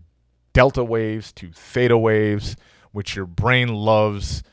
delta 0.51 0.83
waves 0.83 1.31
to 1.31 1.49
theta 1.53 1.97
waves, 1.97 2.57
which 2.91 3.15
your 3.15 3.25
brain 3.25 3.69
loves. 3.69 4.43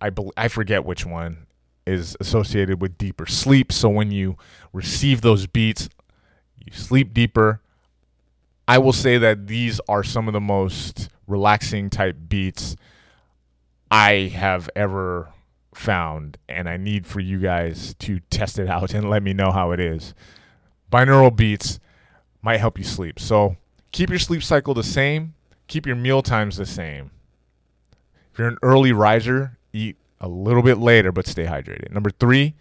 I 0.00 0.10
be- 0.10 0.30
I 0.36 0.48
forget 0.48 0.84
which 0.84 1.04
one. 1.06 1.46
is 1.86 2.16
associated 2.20 2.80
with 2.80 2.98
deeper 2.98 3.26
sleep. 3.26 3.72
So 3.72 3.88
when 3.88 4.12
you 4.12 4.36
receive 4.72 5.22
those 5.22 5.46
beats, 5.48 5.88
you 6.56 6.72
sleep 6.72 7.12
deeper. 7.12 7.62
I 8.68 8.78
will 8.78 8.92
say 8.92 9.18
that 9.18 9.48
these 9.48 9.80
are 9.88 10.04
some 10.04 10.28
of 10.28 10.32
the 10.34 10.40
most 10.40 11.08
relaxing 11.26 11.90
type 11.90 12.16
beats 12.28 12.76
I 13.90 14.30
have 14.34 14.70
ever 14.76 15.32
found, 15.74 16.36
and 16.48 16.68
I 16.68 16.76
need 16.76 17.06
for 17.06 17.18
you 17.18 17.38
guys 17.40 17.94
to 18.00 18.20
test 18.30 18.58
it 18.58 18.68
out 18.68 18.94
and 18.94 19.10
let 19.10 19.22
me 19.24 19.32
know 19.32 19.50
how 19.50 19.72
it 19.72 19.80
is. 19.80 20.14
Binaural 20.92 21.34
beats 21.34 21.80
might 22.42 22.58
help 22.58 22.78
you 22.78 22.84
sleep. 22.84 23.18
So 23.18 23.56
keep 23.90 24.10
your 24.10 24.18
sleep 24.20 24.42
cycle 24.44 24.74
the 24.74 24.84
same, 24.84 25.34
keep 25.66 25.86
your 25.86 25.96
meal 25.96 26.22
times 26.22 26.56
the 26.56 26.66
same. 26.66 27.10
If 28.32 28.38
you're 28.38 28.48
an 28.48 28.58
early 28.62 28.92
riser, 28.92 29.56
eat 29.72 29.96
a 30.20 30.28
little 30.28 30.62
bit 30.62 30.78
later, 30.78 31.12
but 31.12 31.26
stay 31.26 31.44
hydrated. 31.44 31.90
Number 31.90 32.10
three, 32.10 32.54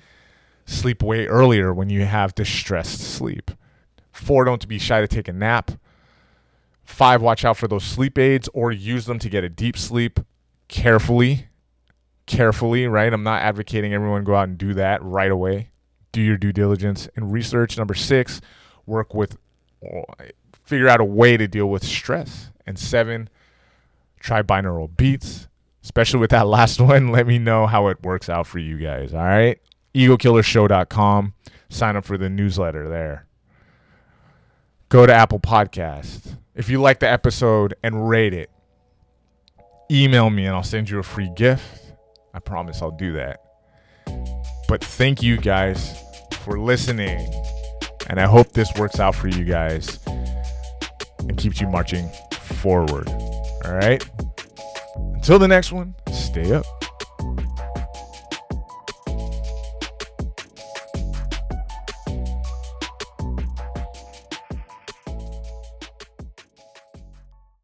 sleep 0.65 1.03
way 1.03 1.27
earlier 1.27 1.73
when 1.73 1.89
you 1.89 2.05
have 2.05 2.35
distressed 2.35 3.01
sleep. 3.01 3.51
Four, 4.11 4.45
don't 4.45 4.67
be 4.67 4.79
shy 4.79 5.01
to 5.01 5.07
take 5.07 5.27
a 5.27 5.33
nap. 5.33 5.71
Five, 6.83 7.21
watch 7.21 7.45
out 7.45 7.57
for 7.57 7.67
those 7.67 7.83
sleep 7.83 8.17
aids 8.17 8.49
or 8.53 8.71
use 8.71 9.05
them 9.05 9.19
to 9.19 9.29
get 9.29 9.43
a 9.43 9.49
deep 9.49 9.77
sleep 9.77 10.19
carefully. 10.67 11.47
Carefully, 12.25 12.87
right? 12.87 13.11
I'm 13.11 13.23
not 13.23 13.41
advocating 13.41 13.93
everyone 13.93 14.23
go 14.23 14.35
out 14.35 14.47
and 14.47 14.57
do 14.57 14.73
that 14.75 15.03
right 15.03 15.31
away. 15.31 15.69
Do 16.11 16.21
your 16.21 16.37
due 16.37 16.51
diligence 16.51 17.07
and 17.15 17.31
research. 17.31 17.77
Number 17.77 17.93
six, 17.93 18.41
work 18.85 19.13
with, 19.13 19.37
figure 20.63 20.87
out 20.87 20.99
a 20.99 21.05
way 21.05 21.37
to 21.37 21.47
deal 21.47 21.69
with 21.69 21.83
stress. 21.83 22.51
And 22.65 22.77
seven, 22.77 23.29
try 24.19 24.41
binaural 24.41 24.95
beats 24.95 25.47
especially 25.89 26.19
with 26.19 26.29
that 26.29 26.45
last 26.57 26.79
one. 26.79 27.11
Let 27.11 27.25
me 27.25 27.39
know 27.39 27.65
how 27.65 27.87
it 27.87 28.01
works 28.03 28.29
out 28.29 28.45
for 28.45 28.59
you 28.59 28.77
guys. 28.77 29.13
All 29.13 29.23
right. 29.23 29.59
EgoKillershow.com. 29.95 31.33
Sign 31.69 31.95
up 31.95 32.05
for 32.05 32.17
the 32.17 32.29
newsletter 32.29 32.87
there. 32.87 33.25
Go 34.89 35.07
to 35.07 35.13
Apple 35.13 35.39
Podcast. 35.39 36.37
If 36.55 36.69
you 36.69 36.79
like 36.79 36.99
the 36.99 37.09
episode 37.09 37.73
and 37.83 38.07
rate 38.07 38.33
it, 38.33 38.51
email 39.91 40.29
me 40.29 40.45
and 40.45 40.55
I'll 40.55 40.63
send 40.63 40.89
you 40.89 40.99
a 40.99 41.03
free 41.03 41.31
gift. 41.35 41.93
I 42.33 42.39
promise 42.39 42.81
I'll 42.81 42.91
do 42.91 43.13
that. 43.13 43.39
But 44.67 44.83
thank 44.83 45.23
you 45.23 45.37
guys 45.37 45.99
for 46.33 46.59
listening. 46.59 47.31
And 48.09 48.19
I 48.19 48.25
hope 48.27 48.51
this 48.51 48.71
works 48.77 48.99
out 48.99 49.15
for 49.15 49.27
you 49.27 49.43
guys 49.43 49.99
and 51.19 51.35
keeps 51.37 51.59
you 51.59 51.67
marching 51.67 52.09
forward. 52.31 53.07
All 53.65 53.73
right. 53.73 54.03
Until 55.19 55.37
the 55.37 55.49
next 55.49 55.73
one, 55.73 55.95
stay 56.13 56.53
up. 56.53 56.65